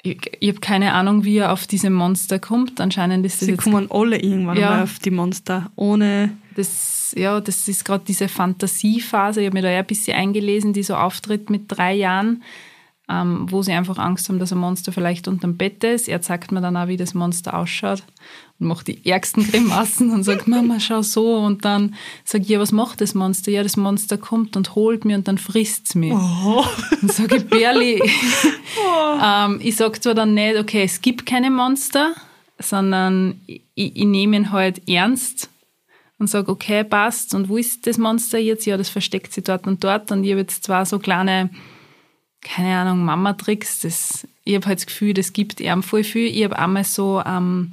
Ich, 0.02 0.18
ich 0.40 0.48
habe 0.48 0.60
keine 0.60 0.92
Ahnung, 0.92 1.24
wie 1.24 1.38
er 1.38 1.52
auf 1.52 1.66
diese 1.66 1.90
Monster 1.90 2.38
kommt. 2.38 2.80
Anscheinend 2.80 3.26
ist 3.26 3.42
das 3.42 3.46
Sie 3.46 3.56
kommen 3.56 3.90
alle 3.90 4.18
irgendwann 4.18 4.56
ja, 4.56 4.70
mal 4.70 4.82
auf 4.84 4.98
die 4.98 5.10
Monster, 5.10 5.70
ohne... 5.76 6.30
Das, 6.56 7.14
ja, 7.16 7.40
das 7.40 7.68
ist 7.68 7.84
gerade 7.84 8.04
diese 8.06 8.28
Fantasiephase. 8.28 9.40
Ich 9.40 9.46
habe 9.46 9.56
mir 9.56 9.62
da 9.62 9.70
ja 9.70 9.80
ein 9.80 9.86
bisschen 9.86 10.16
eingelesen, 10.16 10.72
die 10.72 10.82
so 10.82 10.94
auftritt 10.94 11.48
mit 11.48 11.64
drei 11.68 11.94
Jahren 11.94 12.42
ähm, 13.10 13.50
wo 13.50 13.62
sie 13.62 13.72
einfach 13.72 13.98
Angst 13.98 14.28
haben, 14.28 14.38
dass 14.38 14.52
ein 14.52 14.58
Monster 14.58 14.92
vielleicht 14.92 15.26
unterm 15.26 15.56
Bett 15.56 15.82
ist. 15.82 16.08
Er 16.08 16.22
zeigt 16.22 16.52
mir 16.52 16.60
dann 16.60 16.76
auch, 16.76 16.86
wie 16.86 16.96
das 16.96 17.12
Monster 17.12 17.58
ausschaut 17.58 18.04
und 18.60 18.68
macht 18.68 18.86
die 18.86 19.04
ärgsten 19.04 19.44
Grimassen 19.50 20.12
und 20.12 20.22
sagt, 20.22 20.46
Mama, 20.46 20.78
schau 20.78 21.02
so. 21.02 21.38
Und 21.38 21.64
dann 21.64 21.96
sage 22.24 22.44
ich, 22.44 22.50
ja, 22.50 22.60
was 22.60 22.70
macht 22.70 23.00
das 23.00 23.14
Monster? 23.14 23.50
Ja, 23.50 23.64
das 23.64 23.76
Monster 23.76 24.16
kommt 24.16 24.56
und 24.56 24.76
holt 24.76 25.04
mich 25.04 25.16
und 25.16 25.26
dann 25.26 25.38
frisst 25.38 25.88
es 25.88 25.94
mich. 25.96 26.12
Oh. 26.12 26.64
Und 27.02 27.12
sage 27.12 27.38
ich, 27.38 27.48
Berli, 27.48 28.00
oh. 28.00 29.18
ähm, 29.24 29.60
ich 29.60 29.74
sage 29.74 30.00
zwar 30.00 30.14
dann 30.14 30.34
nicht, 30.34 30.56
okay, 30.56 30.84
es 30.84 31.00
gibt 31.00 31.26
keine 31.26 31.50
Monster, 31.50 32.12
sondern 32.58 33.40
ich, 33.46 33.62
ich 33.74 34.04
nehme 34.04 34.36
ihn 34.36 34.52
halt 34.52 34.88
ernst 34.88 35.50
und 36.20 36.28
sage, 36.28 36.52
okay, 36.52 36.84
passt. 36.84 37.34
Und 37.34 37.48
wo 37.48 37.56
ist 37.56 37.88
das 37.88 37.98
Monster 37.98 38.38
jetzt? 38.38 38.66
Ja, 38.66 38.76
das 38.76 38.88
versteckt 38.88 39.32
sich 39.32 39.42
dort 39.42 39.66
und 39.66 39.82
dort. 39.82 40.12
Und 40.12 40.22
ich 40.22 40.30
habe 40.30 40.42
jetzt 40.42 40.62
zwar 40.62 40.86
so 40.86 41.00
kleine 41.00 41.50
keine 42.42 42.76
Ahnung, 42.76 43.04
Mama-Tricks. 43.04 43.80
Das, 43.80 44.26
ich 44.44 44.54
habe 44.54 44.66
halt 44.66 44.78
das 44.78 44.86
Gefühl, 44.86 45.14
das 45.14 45.32
gibt 45.32 45.60
ihm 45.60 45.82
voll 45.82 46.04
viel. 46.04 46.26
Ich 46.26 46.44
habe 46.44 46.58
einmal 46.58 46.84
so, 46.84 47.22
ähm, 47.24 47.72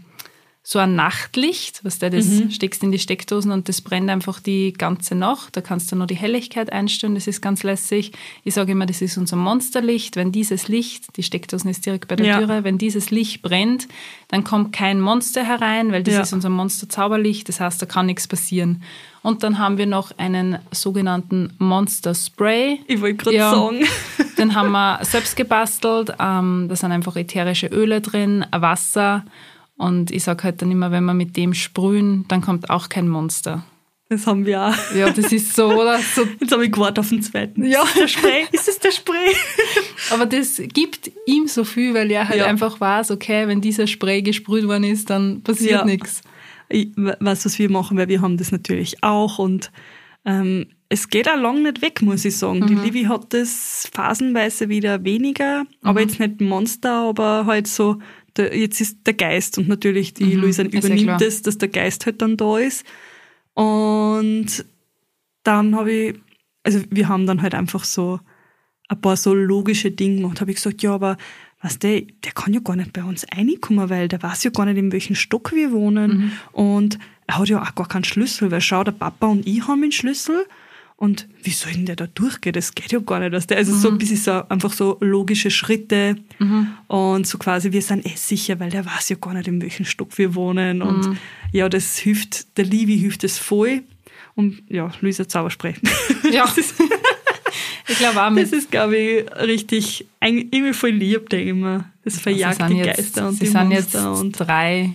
so 0.69 0.79
ein 0.79 0.95
Nachtlicht, 0.95 1.79
was 1.85 1.97
du 1.97 2.09
das 2.09 2.25
mhm. 2.25 2.51
steckst 2.51 2.83
in 2.83 2.91
die 2.91 2.99
Steckdosen 2.99 3.53
und 3.53 3.69
das 3.69 3.79
brennt 3.79 4.09
einfach 4.09 4.41
die 4.41 4.73
ganze 4.73 5.15
Nacht. 5.15 5.55
Da 5.55 5.61
kannst 5.61 5.89
du 5.89 5.95
nur 5.95 6.07
die 6.07 6.15
Helligkeit 6.15 6.73
einstellen, 6.73 7.15
das 7.15 7.25
ist 7.25 7.41
ganz 7.41 7.63
lässig. 7.63 8.11
Ich 8.43 8.53
sage 8.53 8.73
immer, 8.73 8.85
das 8.85 9.01
ist 9.01 9.17
unser 9.17 9.37
Monsterlicht. 9.37 10.17
Wenn 10.17 10.33
dieses 10.33 10.67
Licht, 10.67 11.15
die 11.15 11.23
Steckdosen 11.23 11.69
ist 11.69 11.85
direkt 11.85 12.09
bei 12.09 12.17
der 12.17 12.25
ja. 12.25 12.39
Türe, 12.39 12.65
wenn 12.65 12.77
dieses 12.77 13.11
Licht 13.11 13.43
brennt, 13.43 13.87
dann 14.27 14.43
kommt 14.43 14.73
kein 14.73 14.99
Monster 14.99 15.45
herein, 15.45 15.93
weil 15.93 16.03
das 16.03 16.15
ja. 16.15 16.21
ist 16.23 16.33
unser 16.33 16.49
Monster-Zauberlicht. 16.49 17.47
Das 17.47 17.61
heißt, 17.61 17.81
da 17.81 17.85
kann 17.85 18.07
nichts 18.07 18.27
passieren. 18.27 18.83
Und 19.23 19.43
dann 19.43 19.59
haben 19.59 19.77
wir 19.77 19.85
noch 19.85 20.11
einen 20.17 20.59
sogenannten 20.71 21.53
Monster 21.59 22.13
Spray. 22.13 22.81
Ich 22.87 22.99
wollte 22.99 23.15
gerade 23.15 23.37
ja, 23.37 23.51
sagen. 23.51 23.85
Den 24.37 24.53
haben 24.53 24.71
wir 24.71 24.99
selbst 25.03 25.37
gebastelt. 25.37 26.11
Ähm, 26.19 26.65
da 26.67 26.75
sind 26.75 26.91
einfach 26.91 27.15
ätherische 27.15 27.67
Öle 27.67 28.01
drin, 28.01 28.45
Wasser. 28.51 29.23
Und 29.77 30.11
ich 30.11 30.23
sage 30.23 30.43
halt 30.43 30.61
dann 30.61 30.71
immer, 30.71 30.91
wenn 30.91 31.05
wir 31.05 31.13
mit 31.13 31.37
dem 31.37 31.53
sprühen, 31.53 32.25
dann 32.27 32.41
kommt 32.41 32.69
auch 32.69 32.89
kein 32.89 33.07
Monster. 33.07 33.63
Das 34.09 34.25
haben 34.25 34.45
wir 34.45 34.61
auch. 34.61 34.95
Ja, 34.95 35.09
das 35.09 35.31
ist 35.31 35.55
so, 35.55 35.67
oder? 35.67 35.99
So. 35.99 36.25
Jetzt 36.39 36.51
habe 36.51 36.65
ich 36.65 36.71
gewartet 36.71 36.99
auf 36.99 37.09
den 37.09 37.21
zweiten. 37.21 37.65
Ja. 37.65 37.83
Der 37.97 38.07
Spray? 38.07 38.45
Ist 38.51 38.67
es 38.67 38.79
der 38.79 38.91
Spray? 38.91 39.35
Aber 40.11 40.25
das 40.25 40.61
gibt 40.73 41.11
ihm 41.25 41.47
so 41.47 41.63
viel, 41.63 41.93
weil 41.93 42.09
er 42.09 42.27
halt 42.27 42.39
ja. 42.39 42.45
einfach 42.45 42.79
weiß, 42.79 43.11
okay, 43.11 43.47
wenn 43.47 43.61
dieser 43.61 43.85
Spray 43.85 44.21
gesprüht 44.21 44.65
worden 44.65 44.85
ist, 44.85 45.09
dann 45.09 45.43
passiert 45.43 45.71
ja. 45.71 45.85
nichts 45.85 46.21
ich 46.69 46.89
weiß, 46.95 47.45
was 47.45 47.59
wir 47.59 47.69
machen, 47.69 47.97
weil 47.97 48.07
wir 48.07 48.21
haben 48.21 48.37
das 48.37 48.51
natürlich 48.51 49.03
auch 49.03 49.39
und 49.39 49.71
ähm, 50.25 50.67
es 50.89 51.09
geht 51.09 51.29
auch 51.29 51.37
lang 51.37 51.63
nicht 51.63 51.81
weg, 51.81 52.01
muss 52.01 52.25
ich 52.25 52.37
sagen. 52.37 52.59
Mhm. 52.59 52.67
Die 52.67 52.75
Livi 52.75 53.03
hat 53.03 53.33
das 53.33 53.89
phasenweise 53.93 54.69
wieder 54.69 55.03
weniger, 55.03 55.63
mhm. 55.63 55.67
aber 55.83 56.01
jetzt 56.01 56.19
nicht 56.19 56.41
Monster, 56.41 56.93
aber 56.93 57.45
halt 57.45 57.67
so, 57.67 57.99
der, 58.37 58.57
jetzt 58.57 58.81
ist 58.81 58.99
der 59.05 59.13
Geist 59.13 59.57
und 59.57 59.67
natürlich 59.67 60.13
die 60.13 60.35
mhm. 60.35 60.41
Luisa 60.41 60.63
übernimmt 60.63 61.21
es, 61.21 61.41
dass 61.41 61.57
der 61.57 61.69
Geist 61.69 62.05
halt 62.05 62.21
dann 62.21 62.37
da 62.37 62.57
ist. 62.57 62.85
Und 63.53 64.65
dann 65.43 65.75
habe 65.75 65.91
ich, 65.91 66.15
also 66.63 66.81
wir 66.89 67.07
haben 67.07 67.25
dann 67.25 67.41
halt 67.41 67.55
einfach 67.55 67.83
so 67.83 68.19
ein 68.89 69.01
paar 69.01 69.17
so 69.17 69.33
logische 69.33 69.91
Dinge 69.91 70.21
gemacht. 70.21 70.41
Habe 70.41 70.51
ich 70.51 70.57
gesagt, 70.57 70.81
ja, 70.81 70.93
aber 70.93 71.17
was 71.61 71.79
der, 71.79 72.01
der 72.01 72.31
kann 72.33 72.53
ja 72.53 72.59
gar 72.59 72.75
nicht 72.75 72.93
bei 72.93 73.03
uns 73.03 73.25
reinkommen, 73.35 73.89
weil 73.89 74.07
der 74.07 74.21
weiß 74.21 74.43
ja 74.43 74.51
gar 74.51 74.65
nicht, 74.65 74.77
in 74.77 74.91
welchem 74.91 75.15
Stock 75.15 75.51
wir 75.53 75.71
wohnen. 75.71 76.17
Mhm. 76.17 76.31
Und 76.51 76.99
er 77.25 77.39
hat 77.39 77.49
ja 77.49 77.61
auch 77.61 77.75
gar 77.75 77.87
keinen 77.87 78.03
Schlüssel, 78.03 78.51
weil 78.51 78.61
schau, 78.61 78.83
der 78.83 78.91
Papa 78.91 79.27
und 79.27 79.47
ich 79.47 79.67
haben 79.67 79.81
den 79.81 79.91
Schlüssel. 79.91 80.45
Und 80.97 81.27
wie 81.43 81.51
soll 81.51 81.73
denn 81.73 81.85
der 81.85 81.95
da 81.95 82.07
durchgehen? 82.07 82.53
Das 82.53 82.73
geht 82.73 82.91
ja 82.91 82.97
gar 82.97 83.19
nicht. 83.19 83.31
Dass 83.31 83.45
der, 83.45 83.57
also 83.57 83.71
mhm. 83.71 83.79
so 83.79 83.89
ein 83.89 83.97
bisschen 83.99 84.17
so, 84.17 84.31
einfach 84.49 84.73
so 84.73 84.97
logische 84.99 85.51
Schritte. 85.51 86.15
Mhm. 86.39 86.69
Und 86.87 87.27
so 87.27 87.37
quasi, 87.37 87.71
wir 87.71 87.83
sind 87.83 88.03
eh 88.05 88.15
sicher, 88.15 88.59
weil 88.59 88.71
der 88.71 88.83
weiß 88.83 89.09
ja 89.09 89.15
gar 89.15 89.35
nicht, 89.35 89.47
in 89.47 89.61
welchem 89.61 89.85
Stock 89.85 90.17
wir 90.17 90.33
wohnen. 90.33 90.81
Und 90.81 91.07
mhm. 91.07 91.17
ja, 91.51 91.69
das 91.69 91.97
hilft, 91.97 92.57
der 92.57 92.65
Livi 92.65 92.97
hilft 92.97 93.23
es 93.23 93.37
voll. 93.37 93.83
Und 94.33 94.63
ja, 94.69 94.91
Luisa 95.01 95.27
Zauberspray. 95.27 95.75
Ja. 96.31 96.45
Ich 97.89 97.99
glaube 97.99 98.21
auch 98.21 98.29
mit. 98.29 98.43
Das 98.43 98.51
ist, 98.51 98.69
glaube 98.69 98.97
ich, 98.97 99.31
richtig, 99.37 100.05
irgendwie 100.21 100.73
voll 100.73 100.89
lieb, 100.89 101.29
denke 101.29 101.45
ich 101.45 101.51
immer. 101.51 101.85
Das 102.03 102.19
verjagt 102.19 102.59
die 102.69 102.75
jetzt, 102.75 102.97
Geister 102.97 103.27
und 103.29 103.35
sie 103.35 103.45
die 103.45 103.45
sind 103.45 103.69
Monster 103.69 104.11
jetzt 104.11 104.19
und 104.19 104.31
drei. 104.33 104.93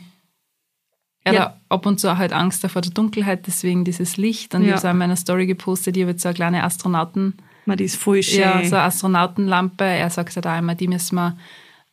Ja, 1.24 1.32
ja. 1.32 1.56
ab 1.68 1.86
und 1.86 2.00
zu 2.00 2.18
halt 2.18 2.32
Angst 2.32 2.66
vor 2.66 2.82
der 2.82 2.90
Dunkelheit, 2.90 3.46
deswegen 3.46 3.84
dieses 3.84 4.16
Licht. 4.16 4.54
Und 4.54 4.62
ja. 4.62 4.66
ich 4.66 4.72
habe 4.72 4.78
es 4.78 4.84
auch 4.84 4.90
in 4.90 4.98
meiner 4.98 5.16
Story 5.16 5.46
gepostet, 5.46 5.96
ich 5.96 6.02
habe 6.02 6.12
jetzt 6.12 6.22
so 6.22 6.28
eine 6.28 6.34
kleine 6.34 6.64
Astronauten. 6.64 7.34
Man, 7.64 7.76
die 7.76 7.84
ist 7.84 7.96
voll 7.96 8.22
schön. 8.22 8.40
Ja, 8.40 8.64
so 8.64 8.74
eine 8.74 8.84
Astronautenlampe. 8.86 9.84
Er 9.84 10.10
sagt 10.10 10.34
halt 10.34 10.46
auch 10.46 10.58
immer, 10.58 10.74
die 10.74 10.88
müssen 10.88 11.14
wir 11.14 11.36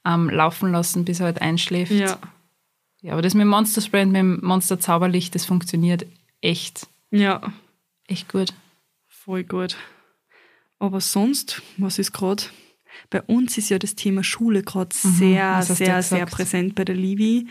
ähm, 0.06 0.30
laufen 0.30 0.72
lassen, 0.72 1.06
bis 1.06 1.20
er 1.20 1.28
halt 1.28 1.42
einschläft. 1.42 1.92
Ja. 1.92 2.18
Ja, 3.02 3.14
aber 3.14 3.22
das 3.22 3.34
mit 3.34 3.44
dem 3.44 3.50
Monster 3.50 3.82
Spray 3.82 4.04
und 4.04 4.12
mit 4.12 4.20
dem 4.20 4.40
Monster 4.42 4.80
Zauberlicht, 4.80 5.34
das 5.34 5.46
funktioniert 5.46 6.06
echt. 6.42 6.88
Ja. 7.12 7.42
Echt 8.08 8.30
gut. 8.30 8.54
Voll 9.08 9.44
gut. 9.44 9.78
Aber 10.80 11.00
sonst, 11.02 11.62
was 11.78 12.00
ist 12.00 12.14
gerade? 12.14 12.44
Bei 13.10 13.22
uns 13.22 13.58
ist 13.58 13.70
ja 13.70 13.80
das 13.80 13.96
Thema 13.96 14.24
Schule 14.24 14.64
gerade 14.64 14.96
mhm, 15.04 15.10
sehr, 15.10 15.62
sehr, 15.62 16.02
sehr 16.02 16.26
präsent 16.26 16.76
bei 16.76 16.84
der 16.84 16.96
Livi. 16.96 17.48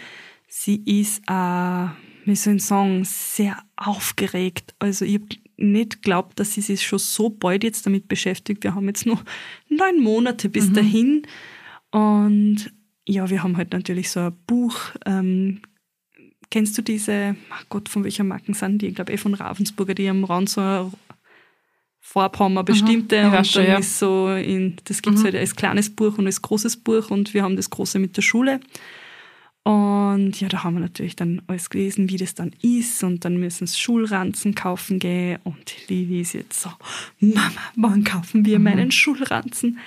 Sie 0.48 0.82
ist, 1.00 1.22
äh, 1.28 1.86
wie 2.24 2.34
soll 2.34 2.56
ich 2.56 2.64
sagen, 2.64 3.04
sehr 3.04 3.58
aufgeregt. 3.76 4.74
Also 4.78 5.04
ich 5.04 5.14
habe 5.14 5.26
nicht 5.58 6.02
geglaubt, 6.02 6.40
dass 6.40 6.54
sie 6.54 6.62
sich 6.62 6.86
schon 6.86 6.98
so 6.98 7.28
bald 7.28 7.64
jetzt 7.64 7.84
damit 7.84 8.08
beschäftigt. 8.08 8.64
Wir 8.64 8.74
haben 8.74 8.88
jetzt 8.88 9.06
noch 9.06 9.22
neun 9.68 10.00
Monate 10.00 10.48
bis 10.48 10.70
mhm. 10.70 10.74
dahin. 10.74 11.22
Und 11.90 12.72
ja, 13.06 13.28
wir 13.28 13.42
haben 13.42 13.56
halt 13.56 13.72
natürlich 13.72 14.10
so 14.10 14.20
ein 14.20 14.36
Buch. 14.46 14.76
Ähm, 15.04 15.60
kennst 16.50 16.78
du 16.78 16.82
diese, 16.82 17.36
ach 17.50 17.64
Gott, 17.68 17.88
von 17.90 18.04
welcher 18.04 18.24
Marken 18.24 18.54
sind 18.54 18.80
die? 18.80 18.86
Ich 18.86 18.94
glaube 18.94 19.12
eh 19.12 19.18
von 19.18 19.34
Ravensburger, 19.34 19.94
die 19.94 20.08
am 20.08 20.24
Rand 20.24 20.48
so 20.48 20.60
ein 20.62 20.92
Farbe 22.00 22.38
haben 22.38 22.64
bestimmte 22.64 23.20
mhm. 23.20 23.34
und 23.34 23.56
dann 23.56 23.66
ja. 23.66 23.78
ist 23.78 23.98
so 23.98 24.30
in, 24.30 24.76
das 24.84 25.02
gibt's 25.02 25.20
mhm. 25.20 25.24
halt 25.24 25.34
als 25.34 25.56
kleines 25.56 25.94
Buch 25.94 26.16
und 26.16 26.24
als 26.24 26.40
großes 26.40 26.78
Buch 26.78 27.10
und 27.10 27.34
wir 27.34 27.42
haben 27.42 27.56
das 27.56 27.68
große 27.68 27.98
mit 27.98 28.16
der 28.16 28.22
Schule. 28.22 28.60
Und 29.68 30.40
ja, 30.40 30.48
da 30.48 30.64
haben 30.64 30.76
wir 30.76 30.80
natürlich 30.80 31.14
dann 31.14 31.42
alles 31.46 31.68
gelesen, 31.68 32.08
wie 32.08 32.16
das 32.16 32.34
dann 32.34 32.52
ist 32.62 33.04
und 33.04 33.26
dann 33.26 33.37
müssen 33.37 33.66
sie 33.66 33.78
Schulranzen 33.78 34.54
kaufen 34.54 34.98
gehen 34.98 35.40
und 35.44 35.75
Livi 35.88 36.22
ist 36.22 36.32
jetzt 36.32 36.62
so, 36.62 36.70
Mama, 37.20 37.52
wann 37.76 38.02
kaufen 38.02 38.46
wir 38.46 38.58
mhm. 38.58 38.64
meinen 38.64 38.90
Schulranzen? 38.90 39.78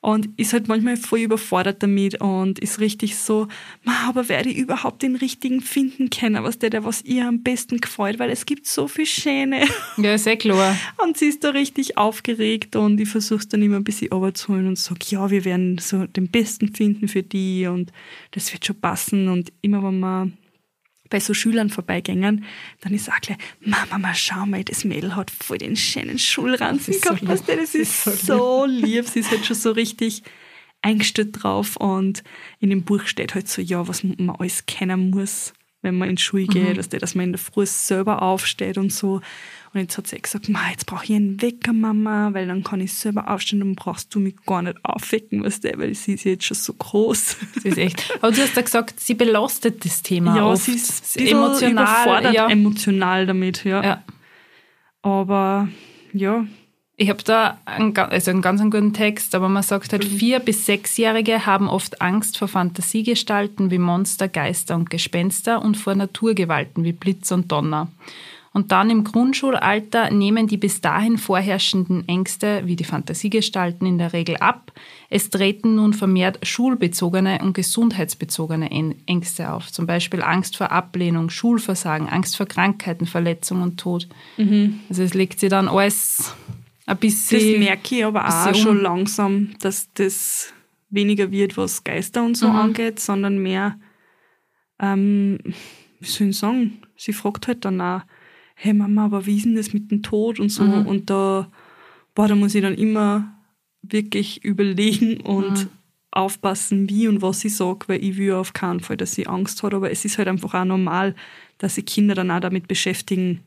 Und 0.00 0.28
ist 0.38 0.52
halt 0.52 0.68
manchmal 0.68 0.96
voll 0.96 1.20
überfordert 1.20 1.82
damit 1.82 2.20
und 2.20 2.58
ist 2.58 2.80
richtig 2.80 3.16
so, 3.16 3.48
Ma, 3.84 4.08
aber 4.08 4.28
werde 4.28 4.48
ich 4.48 4.56
überhaupt 4.56 5.02
den 5.02 5.16
richtigen 5.16 5.60
finden 5.60 6.08
können, 6.08 6.42
was 6.42 6.58
der, 6.58 6.70
der 6.70 6.84
was 6.84 7.02
ihr 7.02 7.26
am 7.26 7.42
besten 7.42 7.80
gefällt, 7.80 8.18
weil 8.18 8.30
es 8.30 8.46
gibt 8.46 8.66
so 8.66 8.88
viel 8.88 9.06
Schöne. 9.06 9.66
Ja, 9.98 10.16
sehr 10.16 10.36
klar. 10.36 10.76
Und 11.04 11.18
sie 11.18 11.26
ist 11.26 11.44
da 11.44 11.50
richtig 11.50 11.98
aufgeregt 11.98 12.76
und 12.76 13.00
ich 13.00 13.08
versuche 13.08 13.40
es 13.40 13.48
dann 13.48 13.62
immer 13.62 13.76
ein 13.76 13.84
bisschen 13.84 14.12
runterzuholen 14.12 14.66
und 14.66 14.78
sage, 14.78 15.00
ja, 15.08 15.30
wir 15.30 15.44
werden 15.44 15.78
so 15.78 16.06
den 16.06 16.28
Besten 16.28 16.74
finden 16.74 17.08
für 17.08 17.22
die 17.22 17.66
und 17.66 17.92
das 18.30 18.52
wird 18.52 18.64
schon 18.64 18.80
passen 18.80 19.28
und 19.28 19.52
immer 19.62 19.82
wenn 19.82 20.00
man 20.00 20.32
bei 21.10 21.20
so 21.20 21.34
Schülern 21.34 21.68
vorbeigängen, 21.68 22.44
dann 22.80 22.94
ist 22.94 23.10
auch 23.10 23.20
gleich, 23.20 23.38
Mama, 23.60 23.98
mal 23.98 24.14
schau 24.14 24.46
mal, 24.46 24.64
das 24.64 24.84
Mädel 24.84 25.16
hat 25.16 25.30
voll 25.30 25.58
den 25.58 25.76
schönen 25.76 26.18
Schulranzen 26.18 26.94
ist 26.94 27.04
so 27.04 27.10
gehabt. 27.10 27.28
weißt 27.28 27.48
du, 27.48 27.56
das 27.56 27.74
ist, 27.74 28.04
so, 28.04 28.64
lieb. 28.64 29.06
Sie 29.06 29.20
ist 29.20 29.30
halt 29.30 29.44
schon 29.44 29.56
so 29.56 29.72
richtig 29.72 30.22
eingestellt 30.82 31.42
drauf 31.42 31.76
und 31.76 32.22
in 32.58 32.70
dem 32.70 32.84
Buch 32.84 33.06
steht 33.06 33.34
halt 33.34 33.48
so, 33.48 33.60
ja, 33.60 33.86
was 33.86 34.02
man 34.02 34.30
alles 34.30 34.64
kennen 34.66 35.10
muss, 35.10 35.52
wenn 35.82 35.96
man 35.96 36.10
in 36.10 36.16
die 36.16 36.22
Schule 36.22 36.46
geht, 36.46 36.76
dass, 36.78 36.88
der, 36.88 37.00
dass 37.00 37.14
man 37.14 37.26
in 37.26 37.32
der 37.32 37.38
Früh 37.38 37.64
selber 37.66 38.22
aufsteht 38.22 38.76
und 38.78 38.92
so. 38.92 39.20
Und 39.72 39.80
jetzt 39.80 39.96
hat 39.96 40.08
sie 40.08 40.20
gesagt, 40.20 40.48
Ma, 40.48 40.58
jetzt 40.70 40.84
brauche 40.86 41.04
ich 41.04 41.12
einen 41.12 41.40
Wecker, 41.40 41.72
Mama, 41.72 42.30
weil 42.34 42.46
dann 42.48 42.64
kann 42.64 42.80
ich 42.80 42.92
selber 42.92 43.30
aufstehen, 43.30 43.60
dann 43.60 43.76
brauchst 43.76 44.12
du 44.14 44.18
mich 44.18 44.34
gar 44.44 44.62
nicht 44.62 44.76
aufwecken, 44.82 45.44
weißt 45.44 45.62
du, 45.64 45.78
weil 45.78 45.94
sie 45.94 46.14
ist 46.14 46.24
jetzt 46.24 46.44
schon 46.44 46.56
so 46.56 46.72
groß. 46.74 47.36
Das 47.54 47.64
ist 47.64 47.78
echt. 47.78 48.10
Aber 48.20 48.32
du 48.32 48.42
hast 48.42 48.56
ja 48.56 48.62
gesagt, 48.62 48.98
sie 49.00 49.14
belastet 49.14 49.84
das 49.84 50.02
Thema 50.02 50.36
Ja, 50.36 50.46
oft. 50.46 50.62
sie 50.64 50.72
ist, 50.72 51.14
bisschen 51.16 51.72
überfordert 51.72 52.34
Ja. 52.34 52.48
emotional 52.48 53.26
damit, 53.26 53.64
ja. 53.64 53.82
ja. 53.84 54.02
Aber 55.02 55.68
ja, 56.12 56.46
Ich 57.02 57.08
habe 57.08 57.22
da 57.24 57.56
einen, 57.64 57.96
also 57.96 58.30
einen 58.30 58.42
ganz 58.42 58.60
einen 58.60 58.70
guten 58.70 58.92
Text, 58.92 59.34
aber 59.34 59.48
man 59.48 59.62
sagt 59.62 59.86
Mhm. 59.90 59.92
halt, 59.92 60.04
vier- 60.04 60.38
bis 60.38 60.66
sechsjährige 60.66 61.46
haben 61.46 61.66
oft 61.66 62.02
Angst 62.02 62.36
vor 62.36 62.46
Fantasiegestalten 62.46 63.70
wie 63.70 63.78
Monster, 63.78 64.28
Geister 64.28 64.74
und 64.76 64.90
Gespenster 64.90 65.62
und 65.62 65.78
vor 65.78 65.94
Naturgewalten 65.94 66.84
wie 66.84 66.92
Blitz 66.92 67.32
und 67.32 67.50
Donner. 67.50 67.88
Und 68.52 68.70
dann 68.70 68.90
im 68.90 69.04
Grundschulalter 69.04 70.10
nehmen 70.10 70.46
die 70.46 70.58
bis 70.58 70.82
dahin 70.82 71.16
vorherrschenden 71.16 72.06
Ängste 72.06 72.62
wie 72.66 72.76
die 72.76 72.84
Fantasiegestalten 72.84 73.86
in 73.86 73.96
der 73.96 74.12
Regel 74.12 74.36
ab. 74.36 74.70
Es 75.08 75.30
treten 75.30 75.76
nun 75.76 75.94
vermehrt 75.94 76.38
schulbezogene 76.46 77.38
und 77.40 77.54
gesundheitsbezogene 77.54 78.70
Än- 78.70 78.96
Ängste 79.06 79.50
auf. 79.52 79.72
Zum 79.72 79.86
Beispiel 79.86 80.20
Angst 80.20 80.58
vor 80.58 80.70
Ablehnung, 80.70 81.30
Schulversagen, 81.30 82.10
Angst 82.10 82.36
vor 82.36 82.44
Krankheiten, 82.44 83.06
Verletzung 83.06 83.62
und 83.62 83.80
Tod. 83.80 84.06
Also 84.90 85.02
es 85.02 85.14
legt 85.14 85.40
sich 85.40 85.48
dann 85.48 85.66
alles 85.68 86.34
ein 86.90 86.96
Mhm. 86.96 87.00
das 87.00 87.00
bisschen. 87.00 87.58
merke 87.60 87.96
ich 87.96 88.04
aber 88.04 88.22
auch 88.26 88.46
bisschen 88.48 88.54
schon 88.54 88.80
langsam, 88.82 89.50
dass 89.60 89.88
das 89.94 90.52
weniger 90.90 91.30
wird, 91.30 91.56
was 91.56 91.84
Geister 91.84 92.22
und 92.24 92.36
so 92.36 92.48
Mhm. 92.48 92.56
angeht, 92.56 93.00
sondern 93.00 93.38
mehr, 93.38 93.78
ähm, 94.78 95.38
wie 96.00 96.08
soll 96.08 96.28
ich 96.28 96.38
sagen, 96.38 96.82
sie 96.96 97.12
fragt 97.12 97.46
halt 97.46 97.64
dann 97.64 97.80
auch, 97.80 98.02
hey 98.54 98.74
Mama, 98.74 99.04
aber 99.06 99.26
wie 99.26 99.36
ist 99.36 99.44
denn 99.46 99.56
das 99.56 99.72
mit 99.72 99.90
dem 99.90 100.02
Tod 100.02 100.40
und 100.40 100.48
so? 100.50 100.64
Mhm. 100.64 100.86
Und 100.86 101.10
da, 101.10 101.50
boah, 102.14 102.28
da 102.28 102.34
muss 102.34 102.54
ich 102.54 102.62
dann 102.62 102.74
immer 102.74 103.32
wirklich 103.82 104.44
überlegen 104.44 105.20
und 105.20 105.64
Mhm. 105.64 105.68
aufpassen, 106.10 106.88
wie 106.88 107.06
und 107.08 107.22
was 107.22 107.44
ich 107.44 107.54
sage, 107.56 107.86
weil 107.86 108.02
ich 108.04 108.16
will 108.16 108.32
auf 108.32 108.52
keinen 108.52 108.80
Fall, 108.80 108.96
dass 108.96 109.12
sie 109.12 109.26
Angst 109.28 109.62
hat, 109.62 109.72
aber 109.74 109.90
es 109.90 110.04
ist 110.04 110.18
halt 110.18 110.28
einfach 110.28 110.54
auch 110.54 110.64
normal, 110.64 111.14
dass 111.58 111.76
sich 111.76 111.86
Kinder 111.86 112.14
dann 112.14 112.30
auch 112.32 112.40
damit 112.40 112.66
beschäftigen. 112.68 113.40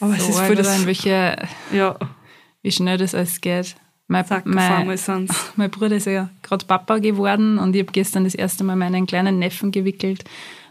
Aber 0.00 0.14
es 0.14 0.22
so 0.22 0.28
ist 0.28 0.34
voll 0.34 0.42
arg, 0.42 0.50
oder 0.50 0.62
das, 0.62 0.80
in 0.80 0.86
welche, 0.86 1.36
ja, 1.72 1.96
wie 2.66 2.72
schnell 2.72 2.98
das 2.98 3.14
alles 3.14 3.40
geht. 3.40 3.76
Mein, 4.08 4.24
mein, 4.44 4.98
mein 5.56 5.70
Bruder 5.70 5.96
ist 5.96 6.06
ja 6.06 6.30
gerade 6.42 6.66
Papa 6.66 6.98
geworden 6.98 7.58
und 7.58 7.76
ich 7.76 7.82
habe 7.82 7.92
gestern 7.92 8.24
das 8.24 8.34
erste 8.34 8.64
Mal 8.64 8.74
meinen 8.74 9.06
kleinen 9.06 9.38
Neffen 9.38 9.70
gewickelt 9.70 10.24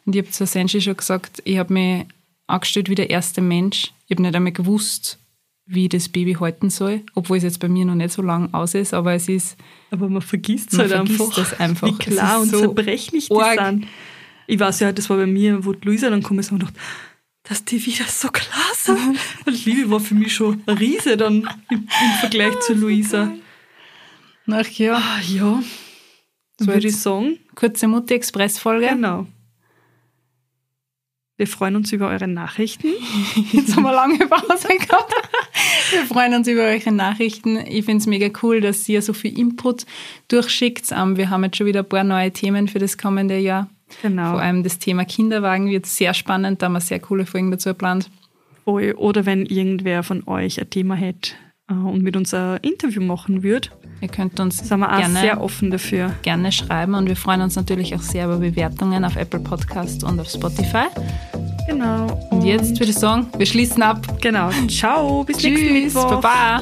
und 0.05 0.13
ich 0.13 0.21
habe 0.21 0.29
zur 0.29 0.45
Senshi 0.45 0.81
schon 0.81 0.97
gesagt, 0.97 1.41
ich 1.45 1.57
habe 1.57 1.73
mich 1.73 2.05
angestellt 2.47 2.89
wie 2.89 2.95
der 2.95 3.09
erste 3.09 3.39
Mensch. 3.39 3.93
Ich 4.07 4.11
habe 4.11 4.23
nicht 4.23 4.35
einmal 4.35 4.51
gewusst, 4.51 5.19
wie 5.67 5.85
ich 5.85 5.89
das 5.89 6.09
Baby 6.09 6.33
halten 6.33 6.69
soll, 6.69 7.01
obwohl 7.15 7.37
es 7.37 7.43
jetzt 7.43 7.61
bei 7.61 7.69
mir 7.69 7.85
noch 7.85 7.95
nicht 7.95 8.11
so 8.11 8.21
lang 8.21 8.53
aus 8.53 8.73
ist, 8.73 8.93
aber 8.93 9.13
es 9.13 9.29
ist 9.29 9.55
Aber 9.89 10.09
man 10.09 10.21
vergisst 10.21 10.73
Man 10.73 10.81
halt 10.81 10.91
vergisst 10.91 11.21
einfach, 11.21 11.35
das 11.35 11.59
einfach. 11.61 11.87
wie 11.87 11.93
klar 11.97 12.35
Es 12.37 12.43
und 12.43 12.49
so 12.49 12.59
zerbrechlich 12.59 13.29
die 13.29 13.57
sind. 13.57 13.87
Ich 14.47 14.59
weiß 14.59 14.81
ja, 14.81 14.91
das 14.91 15.09
war 15.09 15.15
bei 15.15 15.27
mir, 15.27 15.63
wo 15.63 15.73
Luisa 15.81 16.09
dann 16.09 16.19
gekommen 16.19 16.41
ist 16.41 16.51
und 16.51 16.61
dachte, 16.61 16.77
dass 17.47 17.63
die 17.65 17.83
wieder 17.85 18.05
so 18.05 18.29
klar 18.29 18.71
sind. 18.75 19.17
Und 19.45 19.65
Liebe 19.65 19.89
war 19.89 19.99
für 19.99 20.15
mich 20.15 20.33
schon 20.33 20.63
ein 20.65 20.77
Riese 20.77 21.15
dann 21.17 21.47
im, 21.69 21.87
im 21.87 22.19
Vergleich 22.19 22.59
zu 22.61 22.73
Luisa. 22.73 23.31
Ach 24.47 24.67
ja, 24.69 24.95
Ah, 24.97 25.19
ja, 25.27 25.61
So 26.59 26.67
würde 26.67 26.87
ich 26.87 26.97
sagen. 26.97 27.39
kurze 27.55 27.87
Mutti-Express-Folge. 27.87 28.87
Genau. 28.87 29.27
Wir 31.37 31.47
freuen 31.47 31.75
uns 31.75 31.91
über 31.91 32.07
eure 32.07 32.27
Nachrichten. 32.29 32.87
Jetzt 33.51 33.75
haben 33.75 33.83
wir 33.83 33.91
lange 33.93 34.19
Pause 34.27 34.69
gehabt. 34.69 35.13
Wir 35.91 36.05
freuen 36.05 36.33
uns 36.33 36.47
über 36.47 36.61
eure 36.61 36.91
Nachrichten. 36.93 37.57
Ich 37.57 37.83
finde 37.85 37.97
es 38.01 38.07
mega 38.07 38.29
cool, 38.41 38.61
dass 38.61 38.87
ihr 38.87 39.01
so 39.01 39.11
viel 39.13 39.37
Input 39.37 39.85
durchschickt. 40.29 40.91
Ähm, 40.91 41.17
Wir 41.17 41.29
haben 41.29 41.43
jetzt 41.43 41.57
schon 41.57 41.67
wieder 41.67 41.81
ein 41.81 41.89
paar 41.89 42.05
neue 42.05 42.31
Themen 42.31 42.69
für 42.69 42.79
das 42.79 42.97
kommende 42.97 43.37
Jahr. 43.37 43.69
Genau. 44.01 44.31
Vor 44.31 44.41
allem 44.41 44.63
das 44.63 44.79
Thema 44.79 45.05
Kinderwagen 45.05 45.69
wird 45.69 45.85
sehr 45.85 46.13
spannend. 46.13 46.61
Da 46.61 46.65
haben 46.67 46.73
wir 46.73 46.81
sehr 46.81 46.99
coole 46.99 47.25
Folgen 47.25 47.51
dazu 47.51 47.69
geplant. 47.69 48.09
Voll. 48.63 48.93
Oder 48.97 49.25
wenn 49.25 49.45
irgendwer 49.45 50.03
von 50.03 50.27
euch 50.27 50.59
ein 50.59 50.69
Thema 50.69 50.95
hätte 50.95 51.31
äh, 51.69 51.73
und 51.73 52.01
mit 52.03 52.15
uns 52.17 52.33
ein 52.33 52.57
Interview 52.61 53.01
machen 53.01 53.43
würde, 53.43 53.69
Ihr 54.01 54.09
könnt 54.09 54.39
uns 54.39 54.57
sind 54.57 54.79
wir 54.79 54.93
auch 54.93 54.99
gerne, 54.99 55.19
sehr 55.19 55.41
offen 55.41 55.71
dafür. 55.71 56.13
gerne 56.21 56.51
schreiben 56.51 56.95
und 56.95 57.07
wir 57.07 57.15
freuen 57.15 57.41
uns 57.41 57.55
natürlich 57.55 57.95
auch 57.95 58.01
sehr 58.01 58.25
über 58.25 58.37
Bewertungen 58.37 59.05
auf 59.05 59.15
Apple 59.15 59.39
Podcast 59.39 60.03
und 60.03 60.19
auf 60.19 60.29
Spotify. 60.29 60.87
Genau. 61.67 62.27
Und 62.29 62.43
jetzt 62.43 62.79
würde 62.79 62.91
ich 62.91 62.95
sagen, 62.97 63.27
wir 63.37 63.45
schließen 63.45 63.81
ab. 63.81 64.21
Genau. 64.21 64.49
Ciao. 64.67 65.23
Bis 65.23 65.41
nächsten 65.41 65.67
Tschüss, 65.67 65.93
Mittwoch. 65.95 66.21
Baba. 66.21 66.61